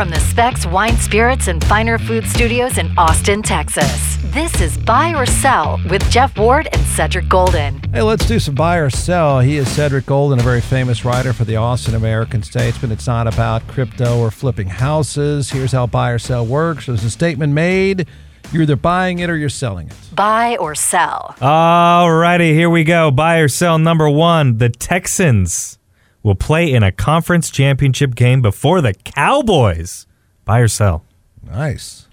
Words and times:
From 0.00 0.08
the 0.08 0.20
Specs 0.20 0.64
Wine 0.64 0.96
Spirits 0.96 1.48
and 1.48 1.62
Finer 1.62 1.98
Food 1.98 2.26
Studios 2.26 2.78
in 2.78 2.90
Austin, 2.96 3.42
Texas. 3.42 4.16
This 4.32 4.58
is 4.62 4.78
Buy 4.78 5.12
or 5.12 5.26
Sell 5.26 5.78
with 5.90 6.02
Jeff 6.10 6.38
Ward 6.38 6.70
and 6.72 6.80
Cedric 6.86 7.28
Golden. 7.28 7.78
Hey, 7.92 8.00
let's 8.00 8.26
do 8.26 8.38
some 8.38 8.54
buy 8.54 8.78
or 8.78 8.88
sell. 8.88 9.40
He 9.40 9.58
is 9.58 9.70
Cedric 9.70 10.06
Golden, 10.06 10.40
a 10.40 10.42
very 10.42 10.62
famous 10.62 11.04
writer 11.04 11.34
for 11.34 11.44
the 11.44 11.56
Austin 11.56 11.94
American 11.94 12.42
Statesman. 12.42 12.92
It's 12.92 13.06
not 13.06 13.26
about 13.26 13.68
crypto 13.68 14.18
or 14.18 14.30
flipping 14.30 14.68
houses. 14.68 15.50
Here's 15.50 15.72
how 15.72 15.86
buy 15.86 16.12
or 16.12 16.18
sell 16.18 16.46
works. 16.46 16.86
There's 16.86 17.04
a 17.04 17.10
statement 17.10 17.52
made. 17.52 18.06
You're 18.52 18.62
either 18.62 18.76
buying 18.76 19.18
it 19.18 19.28
or 19.28 19.36
you're 19.36 19.50
selling 19.50 19.88
it. 19.88 19.96
Buy 20.14 20.56
or 20.56 20.74
sell. 20.74 21.36
All 21.42 22.10
righty, 22.10 22.54
here 22.54 22.70
we 22.70 22.84
go. 22.84 23.10
Buy 23.10 23.36
or 23.36 23.48
sell 23.48 23.78
number 23.78 24.08
one. 24.08 24.56
The 24.56 24.70
Texans 24.70 25.78
will 26.22 26.34
play 26.34 26.72
in 26.72 26.82
a 26.82 26.92
conference 26.92 27.50
championship 27.50 28.14
game 28.14 28.42
before 28.42 28.80
the 28.80 28.94
Cowboys. 28.94 30.06
Buy 30.44 30.60
or 30.60 30.68
sell? 30.68 31.04
Nice. 31.42 32.06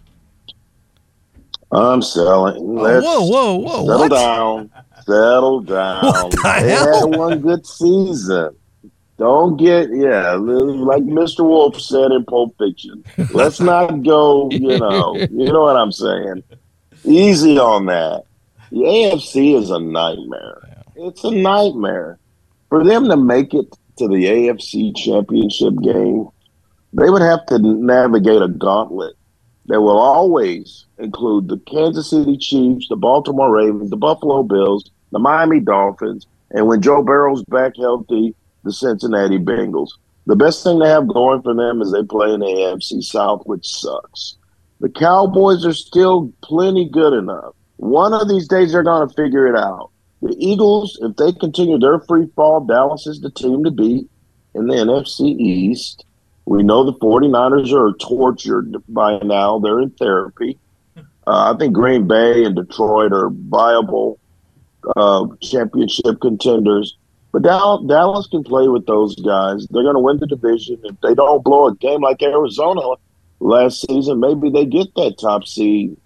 I'm 1.72 2.02
selling. 2.02 2.55
Oh, 2.58 2.82
Let's 2.82 3.05
whoa, 3.05 3.26
whoa, 3.26 3.55
whoa! 3.58 3.86
Settle 3.86 3.99
what? 3.99 4.12
down. 4.12 4.72
Settle 5.05 5.62
down. 5.64 6.02
What 6.04 6.32
the 6.32 6.62
they 6.62 6.72
hell? 6.72 7.10
had 7.10 7.18
one 7.18 7.40
good 7.41 7.66
season. 7.66 8.55
Don't 9.18 9.58
get 9.58 9.90
yeah, 9.91 10.34
like 10.34 11.04
Mr. 11.04 11.40
Wolf 11.40 11.82
said 11.82 12.12
in 12.12 12.24
Pulp 12.26 12.55
Fiction. 12.60 13.04
Let's 13.34 13.60
not 13.60 14.04
go. 14.04 14.49
You 14.52 14.77
know, 14.80 15.16
you 15.18 15.52
know 15.52 15.64
what 15.64 15.76
I'm 15.76 15.92
saying. 15.92 16.44
Easy 17.04 17.58
on 17.58 17.88
that. 17.88 18.24
The 18.71 18.77
AFC 18.77 19.60
is 19.60 19.71
a 19.71 19.80
nightmare. 19.80 20.84
It's 20.96 21.24
a 21.24 21.32
nightmare 21.32 22.20
for 22.70 22.84
them 22.84 23.10
to 23.10 23.18
make 23.18 23.54
it 23.54 23.66
to 23.98 24.07
the 24.07 24.26
AFC 24.26 24.95
Championship 24.95 25.73
game. 25.81 26.27
They 26.93 27.09
would 27.09 27.21
have 27.21 27.45
to 27.48 27.59
navigate 27.59 28.41
a 28.41 28.48
gauntlet 28.48 29.15
that 29.67 29.81
will 29.81 29.98
always 29.98 30.85
include 30.98 31.48
the 31.48 31.57
Kansas 31.59 32.09
City 32.09 32.37
Chiefs, 32.37 32.87
the 32.90 32.95
Baltimore 32.95 33.53
Ravens, 33.53 33.90
the 33.90 33.98
Buffalo 33.98 34.43
Bills, 34.43 34.90
the 35.12 35.20
Miami 35.20 35.59
Dolphins, 35.59 36.25
and 36.51 36.68
when 36.68 36.81
Joe 36.81 37.03
Burrow's 37.03 37.43
back 37.43 37.73
healthy, 37.77 38.34
the 38.63 38.71
Cincinnati 38.71 39.37
Bengals. 39.37 39.90
The 40.25 40.35
best 40.35 40.63
thing 40.63 40.79
they 40.79 40.90
have 40.90 41.07
going 41.07 41.41
for 41.41 41.53
them 41.53 41.81
is 41.81 41.91
they 41.91 42.03
play 42.03 42.34
in 42.34 42.41
the 42.41 42.45
AFC 42.45 43.01
South, 43.01 43.43
which 43.45 43.65
sucks. 43.65 44.35
The 44.79 44.90
Cowboys 44.90 45.65
are 45.65 45.73
still 45.73 46.31
plenty 46.43 46.87
good 46.90 47.13
enough. 47.13 47.55
One 47.77 48.13
of 48.13 48.27
these 48.27 48.48
days 48.48 48.71
they're 48.71 48.84
going 48.84 49.07
to 49.07 49.13
figure 49.15 49.48
it 49.48 49.57
out. 49.57 49.91
The 50.21 50.35
Eagles, 50.40 50.98
if 51.01 51.15
they 51.15 51.32
continue 51.32 51.77
their 51.77 51.99
free 51.99 52.27
fall, 52.35 52.62
Dallas 52.62 53.05
is 53.05 53.21
the 53.21 53.29
team 53.29 53.63
to 53.63 53.71
beat 53.71 54.10
in 54.55 54.68
the 54.68 54.76
NFC 54.76 55.40
East. 55.40 56.05
We 56.46 56.63
know 56.63 56.84
the 56.84 56.93
49ers 56.93 57.71
are 57.74 57.96
tortured 57.98 58.76
by 58.90 59.20
now. 59.20 59.59
They're 59.59 59.82
in 59.82 59.91
therapy. 59.91 60.57
Uh, 61.27 61.54
I 61.54 61.57
think 61.57 61.74
Green 61.74 62.07
Bay 62.07 62.46
and 62.46 62.55
Detroit 62.55 63.12
are 63.12 63.29
viable 63.29 64.18
uh, 64.96 65.28
championship 65.42 66.22
contenders. 66.22 66.96
But 67.34 67.44
Dallas, 67.44 67.86
Dallas 67.88 68.28
can 68.28 68.44
play 68.44 68.68
with 68.69 68.86
those 68.86 69.16
guys. 69.18 69.68
They're 69.69 69.84
going 69.84 69.96
to 69.96 70.02
win 70.02 70.18
the 70.18 70.28
division. 70.28 70.80
If 70.84 71.00
they 71.02 71.13
don't 71.13 71.44
blow 71.44 71.68
a 71.68 71.75
game 71.75 72.02
like 72.02 72.24
Arizona 72.24 72.96
last 73.40 73.86
season, 73.88 74.19
maybe 74.19 74.50
they 74.50 74.66
get 74.66 74.88
that 74.96 75.18
top 75.19 75.46
seed 75.46 75.97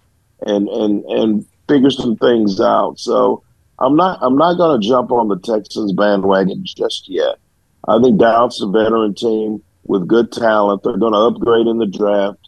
and 0.44 0.68
and 0.68 1.04
and 1.04 1.46
figure 1.68 1.90
some 1.90 2.16
things 2.16 2.60
out. 2.60 2.98
So 2.98 3.44
I'm 3.82 3.96
not 3.96 4.18
I'm 4.22 4.36
not 4.36 4.54
going 4.56 4.80
to 4.80 4.86
jump 4.86 5.10
on 5.10 5.28
the 5.28 5.38
Texans 5.40 5.92
bandwagon 5.92 6.62
just 6.64 7.08
yet. 7.08 7.36
I 7.88 8.00
think 8.00 8.18
Dallas 8.18 8.54
is 8.56 8.62
a 8.62 8.68
veteran 8.68 9.14
team 9.14 9.62
with 9.84 10.06
good 10.06 10.30
talent. 10.30 10.82
They're 10.84 10.96
going 10.96 11.12
to 11.12 11.18
upgrade 11.18 11.66
in 11.66 11.78
the 11.78 11.86
draft. 11.86 12.38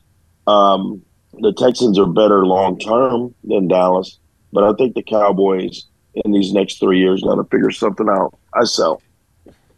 Um, 0.46 1.02
the 1.40 1.52
Texans 1.52 1.98
are 1.98 2.06
better 2.06 2.46
long 2.46 2.78
term 2.78 3.34
than 3.42 3.66
Dallas, 3.66 4.18
but 4.52 4.62
I 4.62 4.72
think 4.74 4.94
the 4.94 5.02
Cowboys 5.02 5.86
in 6.24 6.30
these 6.30 6.52
next 6.52 6.78
three 6.78 7.00
years 7.00 7.22
got 7.24 7.34
to 7.34 7.44
figure 7.44 7.72
something 7.72 8.08
out. 8.08 8.38
I 8.54 8.64
sell. 8.64 9.02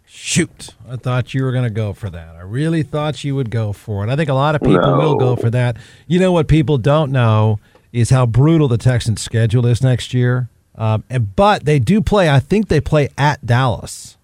Shoot, 0.09 0.75
I 0.89 0.97
thought 0.97 1.35
you 1.35 1.43
were 1.43 1.53
going 1.53 1.65
to 1.65 1.71
go 1.71 1.93
for 1.93 2.11
that. 2.11 2.37
I 2.37 2.43
really 2.43 2.83
thought 2.83 3.25
you 3.25 3.35
would 3.35 3.51
go 3.51 3.73
for 3.73 4.07
it. 4.07 4.11
I 4.11 4.17
think 4.17 4.29
a 4.29 4.35
lot 4.35 4.55
of 4.55 4.61
people 4.61 4.81
No. 4.81 4.99
will 4.99 5.17
go 5.17 5.35
for 5.37 5.51
that. 5.51 5.77
You 6.07 6.21
know 6.21 6.31
what 6.33 6.47
people 6.49 6.79
don't 6.79 7.11
know 7.11 7.59
is 7.93 8.11
how 8.11 8.25
brutal 8.27 8.69
the 8.69 8.79
Texans' 8.79 9.21
schedule 9.23 9.67
is 9.67 9.83
next 9.83 10.15
year. 10.15 10.49
Um, 10.77 11.05
and, 11.09 11.35
but 11.35 11.65
they 11.65 11.79
do 11.79 12.01
play. 12.01 12.29
I 12.29 12.41
think 12.41 12.69
they 12.69 12.81
play 12.81 13.09
at 13.17 13.45
Dallas. 13.45 14.17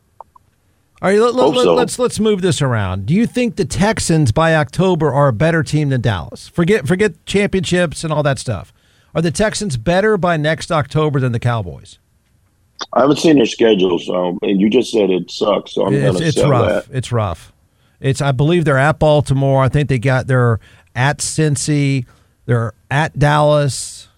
All 1.00 1.08
right, 1.08 1.18
let, 1.18 1.34
Hope 1.34 1.56
let, 1.56 1.64
so. 1.64 1.74
let's 1.74 1.98
let's 1.98 2.20
move 2.20 2.42
this 2.42 2.62
around. 2.62 3.06
Do 3.06 3.14
you 3.14 3.26
think 3.26 3.56
the 3.56 3.64
Texans 3.64 4.30
by 4.30 4.54
October 4.54 5.12
are 5.12 5.28
a 5.28 5.32
better 5.32 5.64
team 5.64 5.88
than 5.88 6.00
Dallas? 6.00 6.46
Forget 6.48 6.86
forget 6.86 7.26
championships 7.26 8.04
and 8.04 8.12
all 8.12 8.22
that 8.22 8.38
stuff. 8.38 8.72
Are 9.14 9.20
the 9.20 9.32
Texans 9.32 9.76
better 9.76 10.16
by 10.16 10.36
next 10.36 10.70
October 10.70 11.18
than 11.18 11.32
the 11.32 11.40
Cowboys? 11.40 11.98
I 12.92 13.00
haven't 13.00 13.18
seen 13.18 13.36
their 13.36 13.46
schedule, 13.46 13.98
so 13.98 14.38
and 14.42 14.60
you 14.60 14.70
just 14.70 14.92
said 14.92 15.10
it 15.10 15.30
sucks, 15.30 15.72
so 15.72 15.86
I'm 15.86 15.94
It's, 15.94 16.18
to 16.18 16.26
it's 16.26 16.42
rough. 16.44 16.86
that. 16.86 16.96
It's 16.96 17.10
rough. 17.10 17.52
It's 18.00 18.20
I 18.20 18.30
believe 18.32 18.64
they're 18.64 18.78
at 18.78 18.98
Baltimore. 19.00 19.62
I 19.62 19.68
think 19.68 19.88
they 19.88 19.98
got 19.98 20.28
they're 20.28 20.60
at 20.94 21.18
Cincy. 21.18 22.06
They're 22.46 22.74
at 22.90 23.18
Dallas. 23.18 24.08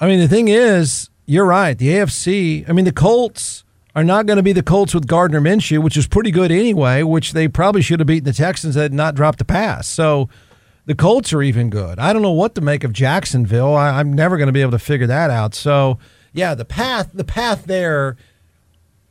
I 0.00 0.06
mean, 0.06 0.18
the 0.18 0.28
thing 0.28 0.48
is, 0.48 1.10
you're 1.26 1.46
right. 1.46 1.76
The 1.76 1.88
AFC. 1.88 2.68
I 2.68 2.72
mean, 2.72 2.84
the 2.84 2.92
Colts 2.92 3.64
are 3.94 4.04
not 4.04 4.26
going 4.26 4.36
to 4.36 4.42
be 4.42 4.52
the 4.52 4.62
Colts 4.62 4.94
with 4.94 5.06
Gardner 5.06 5.40
Minshew, 5.40 5.82
which 5.82 5.96
is 5.96 6.06
pretty 6.06 6.30
good 6.30 6.50
anyway. 6.50 7.02
Which 7.02 7.32
they 7.32 7.48
probably 7.48 7.82
should 7.82 8.00
have 8.00 8.06
beaten 8.06 8.24
the 8.24 8.32
Texans 8.32 8.74
had 8.74 8.92
not 8.92 9.14
dropped 9.14 9.38
the 9.38 9.44
pass. 9.44 9.86
So. 9.86 10.28
The 10.86 10.94
Colts 10.94 11.32
are 11.32 11.40
even 11.40 11.70
good. 11.70 11.98
I 11.98 12.12
don't 12.12 12.20
know 12.20 12.32
what 12.32 12.54
to 12.56 12.60
make 12.60 12.84
of 12.84 12.92
Jacksonville. 12.92 13.74
I, 13.74 14.00
I'm 14.00 14.12
never 14.12 14.36
going 14.36 14.48
to 14.48 14.52
be 14.52 14.60
able 14.60 14.72
to 14.72 14.78
figure 14.78 15.06
that 15.06 15.30
out. 15.30 15.54
So, 15.54 15.98
yeah, 16.34 16.54
the 16.54 16.66
path, 16.66 17.08
the 17.14 17.24
path 17.24 17.64
there 17.64 18.18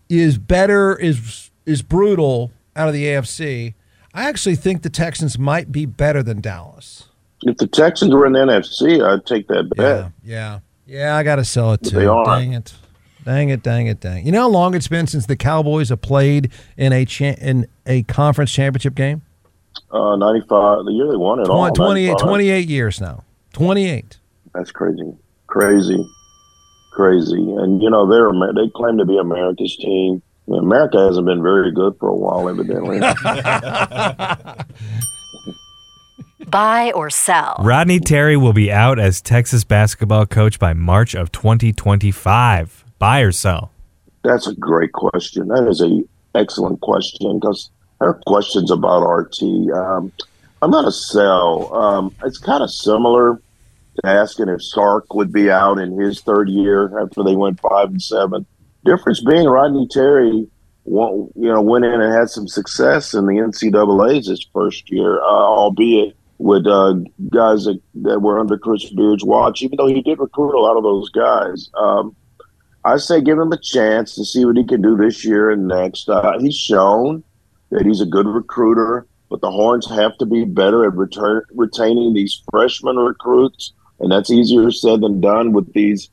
is 0.08 0.38
better 0.38 0.96
is 0.96 1.50
is 1.66 1.82
brutal 1.82 2.52
out 2.76 2.88
of 2.88 2.94
the 2.94 3.06
AFC. 3.06 3.74
I 4.14 4.30
actually 4.30 4.56
think 4.56 4.84
the 4.84 4.90
Texans 4.90 5.40
might 5.40 5.72
be 5.72 5.86
better 5.86 6.22
than 6.22 6.42
Dallas. 6.42 7.06
If 7.44 7.58
the 7.58 7.68
Texans 7.68 8.14
were 8.14 8.26
in 8.26 8.34
the 8.34 8.40
NFC, 8.40 9.04
I'd 9.04 9.26
take 9.26 9.48
that 9.48 9.70
bet. 9.76 9.80
Yeah, 9.80 10.10
yeah, 10.24 10.60
yeah. 10.86 11.16
I 11.16 11.24
got 11.24 11.38
to 11.38 11.46
sell 11.46 11.74
it 11.74 11.84
too. 11.84 11.96
they 11.96 12.06
are. 12.06 12.26
Dang 12.26 12.54
it, 12.54 12.74
dang 13.26 13.50
it, 13.50 13.64
dang 13.64 13.88
it, 13.88 14.00
dang. 14.00 14.26
You 14.26 14.32
know 14.32 14.42
how 14.42 14.50
long 14.50 14.76
it's 14.76 14.88
been 14.88 15.08
since 15.08 15.26
the 15.26 15.36
Cowboys 15.36 15.90
have 15.90 16.02
played 16.02 16.52
in 16.78 16.94
a 16.94 17.06
cha- 17.06 17.36
in 17.40 17.68
a 17.86 18.04
conference 18.04 18.52
championship 18.52 18.96
game? 18.96 19.22
Uh, 19.92 20.16
95, 20.16 20.86
the 20.86 20.92
year 20.92 21.10
they 21.10 21.16
won 21.16 21.40
it 21.40 21.48
all. 21.48 21.70
28, 21.72 22.18
28 22.18 22.68
years 22.68 23.02
now. 23.02 23.24
Twenty 23.54 23.88
eight. 23.88 24.18
That's 24.56 24.72
crazy, 24.72 25.14
crazy, 25.46 26.04
crazy. 26.92 27.40
And 27.40 27.82
you 27.82 27.90
know 27.90 28.08
they're 28.08 28.32
they 28.54 28.70
claim 28.76 28.98
to 28.98 29.06
be 29.06 29.18
America's 29.18 29.78
team. 29.78 30.22
America 30.48 30.98
hasn't 30.98 31.28
been 31.28 31.42
very 31.42 31.72
good 31.72 31.96
for 32.00 32.10
a 32.10 32.16
while, 32.16 32.50
evidently. 32.50 32.98
Buy 36.54 36.92
or 36.92 37.10
sell. 37.10 37.56
Rodney 37.62 38.00
Terry 38.00 38.38
will 38.38 38.54
be 38.54 38.72
out 38.72 39.00
as 39.00 39.22
Texas 39.22 39.64
basketball 39.64 40.28
coach 40.28 40.60
by 40.60 40.74
March 40.74 41.16
of 41.16 41.32
2025. 41.32 42.86
Buy 43.00 43.22
or 43.22 43.32
sell? 43.32 43.72
That's 44.24 44.46
a 44.46 44.54
great 44.54 44.92
question. 44.92 45.48
That 45.48 45.68
is 45.68 45.82
a 45.82 46.04
excellent 46.38 46.80
question 46.82 47.40
because 47.40 47.72
there 48.00 48.10
are 48.10 48.22
questions 48.28 48.70
about 48.70 49.02
RT. 49.02 49.42
Um, 49.74 50.12
I'm 50.62 50.70
not 50.70 50.86
a 50.86 50.92
sell. 50.92 51.74
Um, 51.74 52.16
it's 52.24 52.38
kind 52.38 52.62
of 52.62 52.70
similar 52.70 53.42
to 53.96 54.08
asking 54.08 54.50
if 54.50 54.64
Sark 54.64 55.12
would 55.16 55.34
be 55.34 55.50
out 55.50 55.80
in 55.80 56.00
his 56.00 56.22
third 56.22 56.50
year 56.50 57.00
after 57.00 57.24
they 57.24 57.36
went 57.36 57.62
five 57.62 57.88
and 57.88 58.00
seven. 58.00 58.46
Difference 58.86 59.24
being 59.24 59.48
Rodney 59.48 59.88
Terry, 59.88 60.48
you 60.86 61.32
know, 61.36 61.62
went 61.64 61.86
in 61.86 62.00
and 62.00 62.14
had 62.14 62.30
some 62.30 62.48
success 62.48 63.16
in 63.16 63.26
the 63.26 63.38
NCAA's 63.38 64.28
his 64.28 64.48
first 64.54 64.92
year, 64.92 65.20
uh, 65.20 65.26
albeit 65.26 66.16
with 66.38 66.66
uh, 66.68 66.96
guys 67.30 67.66
that, 67.66 67.80
that 67.96 68.22
were 68.22 68.40
under 68.40 68.58
Chris 68.58 68.90
Beard's 68.92 69.24
watch. 69.24 69.62
Even 69.62 69.78
though 69.78 69.88
he 69.88 70.02
did 70.02 70.20
recruit 70.20 70.56
a 70.56 70.62
lot 70.62 70.78
of 70.78 70.84
those 70.84 71.10
guys. 71.10 71.70
Um, 71.76 72.16
I 72.86 72.98
say 72.98 73.22
give 73.22 73.40
him 73.40 73.54
a 73.54 73.58
chance 73.58 74.16
to 74.16 74.26
see 74.26 74.44
what 74.44 74.58
he 74.58 74.66
can 74.66 74.82
do 74.82 74.98
this 74.98 75.24
year 75.24 75.50
and 75.50 75.68
next. 75.68 76.10
Uh, 76.10 76.38
he's 76.40 76.56
shown 76.56 77.24
that 77.70 77.86
he's 77.86 78.02
a 78.02 78.06
good 78.06 78.28
recruiter, 78.28 79.08
but 79.30 79.42
the 79.42 79.50
Horns 79.50 79.90
have 79.90 80.18
to 80.18 80.26
be 80.26 80.44
better 80.44 80.84
at 80.84 80.94
return, 80.94 81.44
retaining 81.54 82.14
these 82.14 82.44
freshman 82.52 82.98
recruits, 82.98 83.72
and 84.00 84.12
that's 84.12 84.30
easier 84.30 84.70
said 84.70 85.02
than 85.02 85.22
done 85.22 85.54
with 85.54 85.72
these 85.74 86.10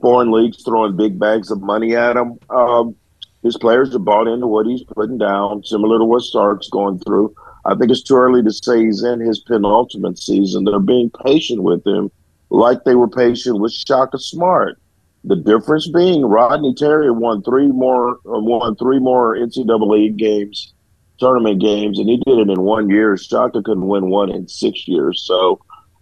foreign 0.00 0.30
leagues 0.30 0.62
throwing 0.64 0.96
big 0.96 1.18
bags 1.18 1.50
of 1.50 1.60
money 1.60 1.94
at 1.94 2.16
him. 2.16 2.38
Um, 2.48 2.96
his 3.42 3.56
players 3.58 3.92
have 3.92 4.04
bought 4.04 4.26
into 4.26 4.46
what 4.46 4.66
he's 4.66 4.82
putting 4.82 5.18
down, 5.18 5.62
similar 5.64 5.98
to 5.98 6.04
what 6.04 6.22
Sark's 6.22 6.68
going 6.68 6.98
through. 7.00 7.34
I 7.66 7.74
think 7.74 7.90
it's 7.90 8.02
too 8.02 8.16
early 8.16 8.42
to 8.42 8.52
say 8.52 8.84
he's 8.84 9.02
in 9.02 9.20
his 9.20 9.40
penultimate 9.40 10.18
season. 10.18 10.64
They're 10.64 10.78
being 10.78 11.10
patient 11.24 11.62
with 11.62 11.84
him, 11.86 12.10
like 12.50 12.84
they 12.84 12.94
were 12.94 13.08
patient 13.08 13.60
with 13.60 13.72
Shaka 13.72 14.18
Smart. 14.18 14.78
The 15.24 15.36
difference 15.36 15.88
being 15.88 16.24
Rodney 16.24 16.74
Terry 16.74 17.10
won 17.10 17.42
three 17.42 17.66
more 17.66 18.12
uh, 18.26 18.38
won 18.38 18.76
three 18.76 19.00
more 19.00 19.36
NCAA 19.36 20.16
games, 20.16 20.72
tournament 21.18 21.60
games, 21.60 21.98
and 21.98 22.08
he 22.08 22.18
did 22.18 22.38
it 22.38 22.48
in 22.48 22.62
one 22.62 22.88
year. 22.88 23.16
Shaka 23.16 23.62
couldn't 23.62 23.88
win 23.88 24.10
one 24.10 24.30
in 24.30 24.46
six 24.46 24.86
years. 24.86 25.24
So 25.26 25.60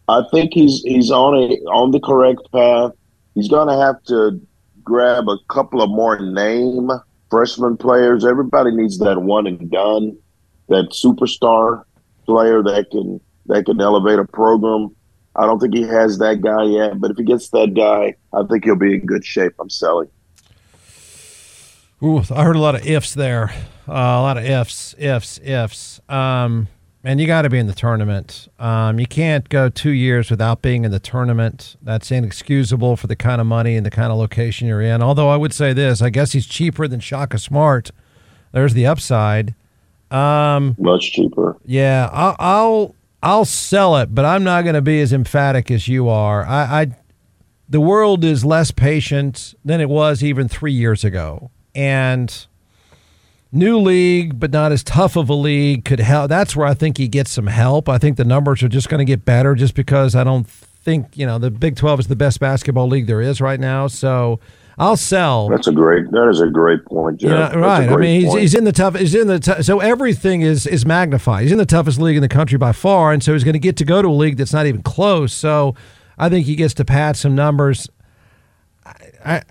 I 0.09 0.23
think 0.31 0.53
he's 0.53 0.83
he's 0.83 1.11
on 1.11 1.35
a 1.35 1.55
on 1.71 1.93
the 1.93 2.01
correct 2.01 2.43
path. 2.53 2.93
He's 3.35 3.49
to 3.49 3.77
have 3.79 4.03
to 4.05 4.41
grab 4.83 5.29
a 5.29 5.39
couple 5.49 5.81
of 5.81 5.89
more 5.89 6.21
name 6.21 6.91
freshman 7.31 7.77
players. 7.77 8.25
Everybody 8.25 8.71
needs 8.71 8.99
that 8.99 9.23
one 9.23 9.47
and 9.47 9.71
done, 9.71 10.17
that 10.69 10.91
superstar 10.91 11.85
player 12.27 12.63
that 12.63 12.91
can 12.91 13.21
that 13.47 13.67
can 13.67 13.81
elevate 13.81 14.19
a 14.19 14.25
program. 14.25 14.95
I 15.37 15.47
don't 15.47 15.59
think 15.59 15.75
he 15.75 15.83
has 15.83 16.19
that 16.19 16.41
guy 16.41 16.65
yet, 16.65 17.01
but 17.01 17.11
if 17.11 17.17
he 17.17 17.25
gets 17.25 17.51
that 17.51 17.75
guy, 17.75 18.15
I 18.33 18.43
think 18.45 18.65
he'll 18.65 18.77
be 18.77 18.95
in 18.95 19.07
good 19.07 19.25
shape. 19.25 19.53
I'm 19.59 19.69
selling. 19.69 20.09
Ooh, 22.03 22.23
I 22.31 22.45
heard 22.45 22.57
a 22.57 22.61
lot 22.61 22.75
of 22.75 22.87
ifs 22.87 23.15
there. 23.15 23.51
Uh, 23.89 23.93
a 23.93 24.23
lot 24.23 24.39
of 24.39 24.45
ifs, 24.45 24.95
ifs, 24.99 25.41
ifs. 25.43 26.01
Um, 26.09 26.69
and 27.03 27.21
you 27.21 27.27
got 27.27 27.43
to 27.43 27.51
be 27.51 27.59
in 27.59 27.67
the 27.67 27.75
tournament. 27.75 28.49
Um, 28.59 28.99
you 28.99 29.07
can't 29.07 29.49
go 29.49 29.69
two 29.69 29.91
years 29.91 30.31
without 30.31 30.63
being 30.63 30.85
in 30.85 30.91
the 30.91 31.01
tournament. 31.01 31.77
That's 31.83 32.11
inexcusable 32.11 32.97
for 32.97 33.07
the 33.07 33.17
kind 33.17 33.41
of 33.41 33.47
money 33.47 33.77
and 33.77 33.85
the 33.85 33.91
kind 33.91 34.11
of 34.11 34.19
location 34.19 34.69
you're 34.69 34.81
in. 34.81 35.03
Although 35.03 35.29
I 35.29 35.37
would 35.37 35.53
say 35.53 35.73
this, 35.73 36.01
I 36.01 36.11
guess 36.11 36.33
he's 36.33 36.47
cheaper 36.47 36.89
than 36.89 37.01
Shaka 37.01 37.39
Smart. 37.39 37.91
There's 38.53 38.73
the 38.73 38.87
upside. 38.87 39.55
Um, 40.15 40.77
Much 40.79 41.13
cheaper. 41.13 41.57
Yeah, 41.65 42.09
I'll, 42.13 42.37
I'll 42.39 42.95
I'll 43.23 43.45
sell 43.45 43.97
it, 43.97 44.15
but 44.15 44.25
I'm 44.25 44.45
not 44.45 44.63
going 44.63 44.75
to 44.75 44.83
be 44.83 45.01
as 45.01 45.13
emphatic 45.13 45.71
as 45.71 45.89
you 45.89 46.09
are. 46.09 46.45
I, 46.45 46.83
I 46.83 46.87
the 47.69 47.81
world 47.81 48.23
is 48.23 48.45
less 48.45 48.71
patient 48.71 49.55
than 49.65 49.81
it 49.81 49.89
was 49.89 50.23
even 50.23 50.47
three 50.47 50.73
years 50.73 51.05
ago, 51.05 51.51
and 51.75 52.47
new 53.51 53.79
league, 53.79 54.39
but 54.39 54.53
not 54.53 54.73
as 54.73 54.83
tough 54.83 55.17
of 55.17 55.29
a 55.31 55.35
league 55.35 55.85
could 55.85 56.01
help. 56.01 56.29
That's 56.29 56.55
where 56.55 56.67
I 56.67 56.75
think 56.75 56.99
he 56.99 57.09
gets 57.09 57.31
some 57.31 57.47
help. 57.47 57.89
I 57.89 57.99
think 57.99 58.17
the 58.17 58.25
numbers 58.25 58.63
are 58.63 58.69
just 58.69 58.89
going 58.89 58.99
to 58.99 59.05
get 59.05 59.25
better 59.25 59.55
just 59.55 59.75
because 59.75 60.15
I 60.15 60.25
don't 60.25 60.47
think, 60.47 61.17
you 61.17 61.25
know, 61.25 61.39
the 61.39 61.51
Big 61.51 61.77
12 61.77 62.01
is 62.01 62.07
the 62.09 62.17
best 62.17 62.41
basketball 62.41 62.89
league 62.89 63.07
there 63.07 63.21
is 63.21 63.41
right 63.41 63.61
now. 63.61 63.87
So 63.87 64.41
I'll 64.79 64.97
sell. 64.97 65.49
That's 65.49 65.67
a 65.67 65.73
great. 65.73 66.11
That 66.11 66.29
is 66.29 66.41
a 66.41 66.49
great 66.49 66.85
point, 66.87 67.21
Jeff. 67.21 67.53
Yeah, 67.53 67.59
right. 67.59 67.89
I 67.89 67.97
mean, 67.97 68.23
he's, 68.23 68.35
he's 68.35 68.55
in 68.55 68.65
the 68.65 68.73
tough. 68.73 68.97
He's 68.97 69.15
in 69.15 69.29
the 69.29 69.39
t- 69.39 69.63
so 69.63 69.81
everything 69.81 70.43
is 70.43 70.67
is 70.67 70.85
magnified. 70.85 71.43
He's 71.43 71.53
in 71.53 71.59
the 71.59 71.67
toughest 71.67 72.01
league 72.01 72.17
in 72.17 72.23
the 72.23 72.29
country 72.29 72.59
by 72.59 72.73
far, 72.73 73.13
and 73.13 73.23
so 73.23 73.33
he's 73.33 73.45
going 73.45 73.55
to 73.55 73.61
get 73.61 73.77
to 73.77 73.85
go 73.85 74.03
to 74.03 74.09
a 74.09 74.11
league 74.11 74.37
that's 74.37 74.53
not 74.53 74.67
even 74.67 74.83
close. 74.83 75.33
So 75.33 75.75
I 76.19 76.29
think 76.29 76.47
he 76.47 76.57
gets 76.57 76.75
to 76.75 76.85
pad 76.85 77.17
some 77.17 77.35
numbers. 77.35 77.89
I, 78.85 78.95
I 79.25 79.43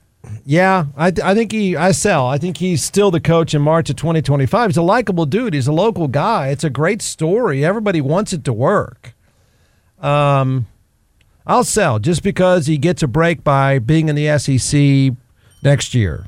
yeah, 0.46 0.86
I, 0.96 1.08
I 1.08 1.34
think 1.34 1.52
he, 1.52 1.76
I 1.76 1.92
sell. 1.92 2.28
I 2.28 2.38
think 2.38 2.58
he's 2.58 2.84
still 2.84 3.12
the 3.12 3.20
coach 3.20 3.54
in 3.54 3.62
March 3.62 3.90
of 3.90 3.96
2025. 3.98 4.70
He's 4.70 4.78
a 4.78 4.82
likable 4.82 5.26
dude. 5.26 5.54
He's 5.54 5.68
a 5.68 5.74
local 5.74 6.08
guy. 6.08 6.50
It's 6.50 6.64
a 6.64 6.70
great 6.70 7.02
story. 7.02 7.64
Everybody 7.66 8.02
wants 8.02 8.34
it 8.34 8.44
to 8.46 8.54
work. 8.54 9.16
Um, 10.00 10.68
I'll 11.46 11.64
sell 11.64 12.00
just 12.00 12.24
because 12.24 12.68
he 12.68 12.78
gets 12.78 13.04
a 13.04 13.08
break 13.08 13.44
by 13.44 13.80
being 13.80 14.08
in 14.10 14.16
the 14.16 14.38
SEC 14.38 15.16
next 15.64 15.94
year. 15.94 16.26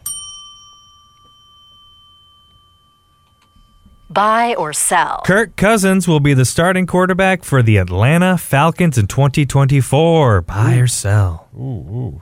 Buy 4.10 4.54
or 4.56 4.72
sell. 4.72 5.24
Kirk 5.26 5.56
Cousins 5.56 6.08
will 6.08 6.20
be 6.20 6.34
the 6.34 6.46
starting 6.46 6.86
quarterback 6.86 7.44
for 7.44 7.62
the 7.64 7.78
Atlanta 7.78 8.38
Falcons 8.38 8.98
in 8.98 9.08
2024. 9.08 10.42
Buy 10.42 10.76
or 10.76 10.88
sell? 10.88 11.50
Ooh, 11.58 11.60
ooh. 11.62 12.22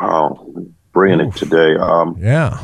Wow, 0.00 0.48
bringing 0.92 1.28
it 1.28 1.36
today. 1.36 1.76
Um, 1.76 2.16
Yeah. 2.18 2.60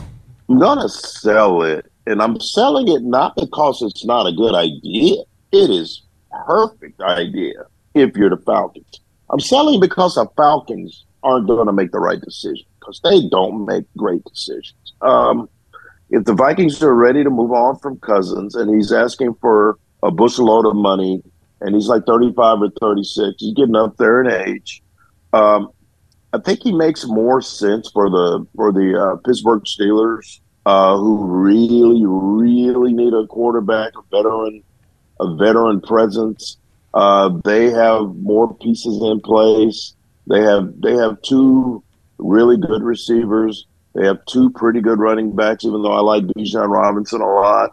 I'm 0.49 0.59
gonna 0.59 0.89
sell 0.89 1.63
it, 1.63 1.87
and 2.09 2.21
I'm 2.21 2.41
selling 2.41 2.89
it 2.89 3.03
not 3.03 3.37
because 3.37 3.83
it's 3.83 4.05
not 4.05 4.27
a 4.27 4.33
good 4.33 4.55
idea. 4.57 5.23
It 5.53 5.71
is 5.71 6.03
perfect 6.45 7.01
idea 7.01 7.67
if 7.95 8.17
you're 8.17 8.31
the 8.31 8.37
Falcons. 8.39 9.01
I'm 9.31 9.41
selling 9.41 9.81
because 9.81 10.17
the 10.17 10.27
Falcons 10.37 11.05
aren't 11.23 11.47
going 11.47 11.67
to 11.67 11.73
make 11.73 11.93
the 11.93 12.01
right 12.01 12.21
decision 12.21 12.67
because 12.79 13.01
they 13.05 13.29
don't 13.29 13.65
make 13.67 13.85
great 13.97 14.25
decisions. 14.25 14.75
Um, 15.03 15.49
if 16.11 16.25
the 16.25 16.35
Vikings 16.35 16.83
are 16.83 16.95
ready 16.95 17.23
to 17.23 17.31
move 17.31 17.53
on 17.53 17.79
from 17.79 17.99
Cousins 18.01 18.57
and 18.57 18.75
he's 18.75 18.93
asking 18.93 19.35
for 19.41 19.79
a 20.03 20.11
bushel 20.11 20.47
load 20.47 20.67
of 20.67 20.75
money 20.75 21.23
and 21.61 21.75
he's 21.75 21.87
like 21.87 22.05
35 22.07 22.63
or 22.63 22.71
36, 22.81 23.37
he's 23.39 23.55
getting 23.55 23.77
up 23.77 23.97
there 23.97 24.23
in 24.23 24.49
age. 24.49 24.83
Um, 25.33 25.71
I 26.33 26.39
think 26.39 26.61
he 26.63 26.73
makes 26.73 27.07
more 27.07 27.41
sense 27.41 27.91
for 27.91 28.09
the 28.09 28.47
for 28.55 28.73
the 28.73 28.99
uh, 29.01 29.17
Pittsburgh 29.17 29.65
Steelers, 29.65 30.41
uh, 30.65 30.97
who 30.97 31.25
really, 31.25 32.05
really 32.07 32.93
need 32.93 33.13
a 33.13 33.27
quarterback, 33.27 33.93
a 33.97 34.17
veteran, 34.17 34.63
a 35.19 35.35
veteran 35.35 35.81
presence. 35.81 36.57
Uh, 36.93 37.31
they 37.45 37.71
have 37.71 38.15
more 38.17 38.53
pieces 38.55 39.01
in 39.03 39.21
place. 39.21 39.95
They 40.29 40.41
have 40.43 40.81
they 40.81 40.95
have 40.97 41.23
two 41.23 41.83
really 42.19 42.57
good 42.57 42.83
receivers. 42.83 43.67
They 43.95 44.07
have 44.07 44.25
two 44.27 44.51
pretty 44.51 44.81
good 44.81 44.99
running 44.99 45.35
backs, 45.35 45.65
even 45.65 45.83
though 45.83 45.93
I 45.93 46.01
like 46.01 46.25
Bijan 46.25 46.69
Robinson 46.69 47.21
a 47.21 47.27
lot. 47.27 47.71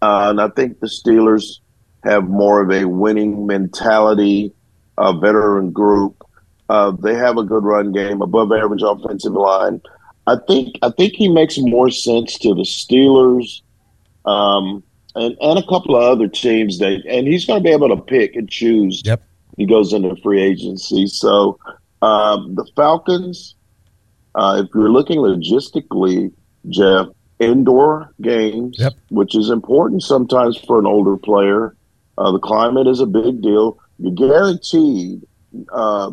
Uh, 0.00 0.30
and 0.30 0.40
I 0.40 0.48
think 0.48 0.80
the 0.80 0.88
Steelers 0.88 1.60
have 2.02 2.28
more 2.28 2.62
of 2.62 2.70
a 2.72 2.84
winning 2.84 3.46
mentality, 3.46 4.52
a 4.98 5.16
veteran 5.16 5.70
group. 5.70 6.24
Uh, 6.68 6.90
they 6.90 7.14
have 7.14 7.36
a 7.36 7.44
good 7.44 7.64
run 7.64 7.92
game, 7.92 8.22
above 8.22 8.50
average 8.52 8.82
offensive 8.82 9.32
line. 9.32 9.80
I 10.26 10.36
think 10.46 10.76
I 10.82 10.90
think 10.90 11.14
he 11.14 11.28
makes 11.28 11.56
more 11.58 11.90
sense 11.90 12.38
to 12.38 12.54
the 12.54 12.62
Steelers, 12.62 13.62
um, 14.24 14.82
and 15.14 15.36
and 15.40 15.58
a 15.58 15.62
couple 15.66 15.96
of 15.96 16.02
other 16.02 16.28
teams 16.28 16.78
that, 16.78 17.02
and 17.08 17.26
he's 17.26 17.44
going 17.44 17.60
to 17.62 17.64
be 17.64 17.72
able 17.72 17.88
to 17.88 18.00
pick 18.02 18.34
and 18.36 18.48
choose. 18.48 19.02
Yep. 19.04 19.22
He 19.56 19.66
goes 19.66 19.92
into 19.92 20.16
free 20.22 20.40
agency, 20.42 21.06
so 21.06 21.58
um, 22.00 22.54
the 22.54 22.66
Falcons. 22.76 23.54
Uh, 24.34 24.62
if 24.64 24.70
you're 24.74 24.90
looking 24.90 25.18
logistically, 25.18 26.32
Jeff, 26.70 27.06
indoor 27.38 28.14
games, 28.22 28.76
Yep. 28.78 28.94
which 29.10 29.36
is 29.36 29.50
important 29.50 30.02
sometimes 30.02 30.56
for 30.56 30.78
an 30.78 30.86
older 30.86 31.16
player. 31.18 31.76
Uh, 32.16 32.32
the 32.32 32.38
climate 32.38 32.86
is 32.86 33.00
a 33.00 33.06
big 33.06 33.42
deal. 33.42 33.78
You're 33.98 34.12
guaranteed 34.14 35.22
uh, 35.72 36.12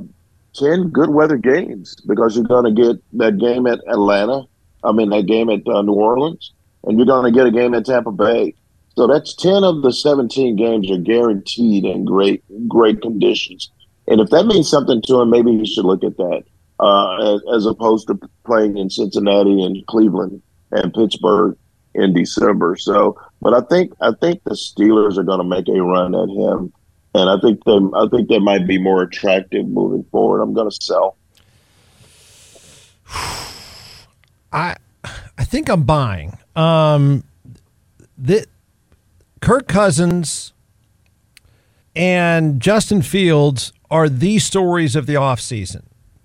10 0.54 0.90
good 0.90 1.12
weather 1.12 1.38
games 1.38 1.96
because 2.08 2.36
you're 2.36 2.46
going 2.46 2.76
to 2.76 2.82
get 2.82 3.02
that 3.20 3.38
game 3.38 3.68
at 3.68 3.80
Atlanta. 3.88 4.44
I 4.84 4.92
mean, 4.92 5.10
that 5.12 5.26
game 5.26 5.50
at 5.50 5.66
uh, 5.68 5.82
New 5.82 5.94
Orleans, 5.94 6.52
and 6.84 6.98
you're 6.98 7.06
going 7.06 7.32
to 7.32 7.38
get 7.38 7.48
a 7.48 7.52
game 7.52 7.74
at 7.74 7.86
Tampa 7.86 8.12
Bay. 8.12 8.54
So 9.00 9.08
that's 9.08 9.34
10 9.34 9.64
of 9.64 9.82
the 9.82 9.94
17 9.94 10.58
games 10.58 10.92
are 10.92 10.98
guaranteed 10.98 11.86
in 11.86 12.04
great, 12.04 12.44
great 12.68 13.02
conditions. 13.02 13.72
And 14.10 14.20
if 14.20 14.30
that 14.32 14.46
means 14.46 14.70
something 14.70 15.02
to 15.04 15.22
him, 15.22 15.30
maybe 15.30 15.58
he 15.58 15.66
should 15.66 15.86
look 15.86 16.04
at 16.04 16.18
that 16.18 16.44
uh, 16.82 17.36
as, 17.36 17.42
as 17.56 17.66
opposed 17.66 18.08
to 18.08 18.20
playing 18.46 18.78
in 18.78 18.90
Cincinnati 18.90 19.64
and 19.64 19.88
Cleveland 19.88 20.42
and 20.72 20.94
Pittsburgh 20.94 21.58
in 21.96 22.14
December. 22.14 22.76
So, 22.76 23.18
but 23.42 23.54
I 23.54 23.62
think 23.70 23.94
I 24.02 24.12
think 24.20 24.44
the 24.44 24.50
Steelers 24.56 25.18
are 25.18 25.24
going 25.24 25.40
to 25.40 25.46
make 25.46 25.70
a 25.70 25.82
run 25.82 26.14
at 26.14 26.28
him, 26.28 26.74
and 27.16 27.30
I 27.30 27.40
think 27.40 27.64
they 27.64 27.80
I 27.96 28.06
think 28.12 28.28
they 28.28 28.40
might 28.40 28.68
be 28.68 28.80
more 28.80 29.02
attractive 29.02 29.66
moving 29.66 30.04
forward. 30.12 30.42
I'm 30.42 30.54
going 30.54 30.70
to 30.70 30.78
sell. 30.82 31.16
I 34.52 34.76
I 35.06 35.46
think 35.46 35.70
I'm 35.70 35.84
buying. 35.84 36.38
Um, 36.58 37.24
that 38.18 38.48
Kirk 39.42 39.68
Cousins 39.68 40.54
and 41.96 42.60
Justin 42.62 43.02
Fields 43.02 43.74
are 43.90 44.10
the 44.10 44.40
stories 44.40 44.96
of 44.96 45.06
the 45.06 45.14
offseason. 45.16 45.84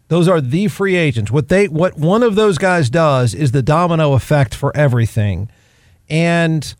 Those 0.08 0.28
are 0.28 0.40
the 0.40 0.68
free 0.68 0.96
agents. 0.96 1.30
What 1.30 1.48
they 1.48 1.66
what 1.66 1.96
one 1.98 2.22
of 2.22 2.34
those 2.34 2.58
guys 2.58 2.90
does 2.90 3.34
is 3.34 3.52
the 3.52 3.62
domino 3.62 4.12
effect 4.12 4.54
for 4.54 4.76
everything. 4.76 5.48
And 6.08 6.74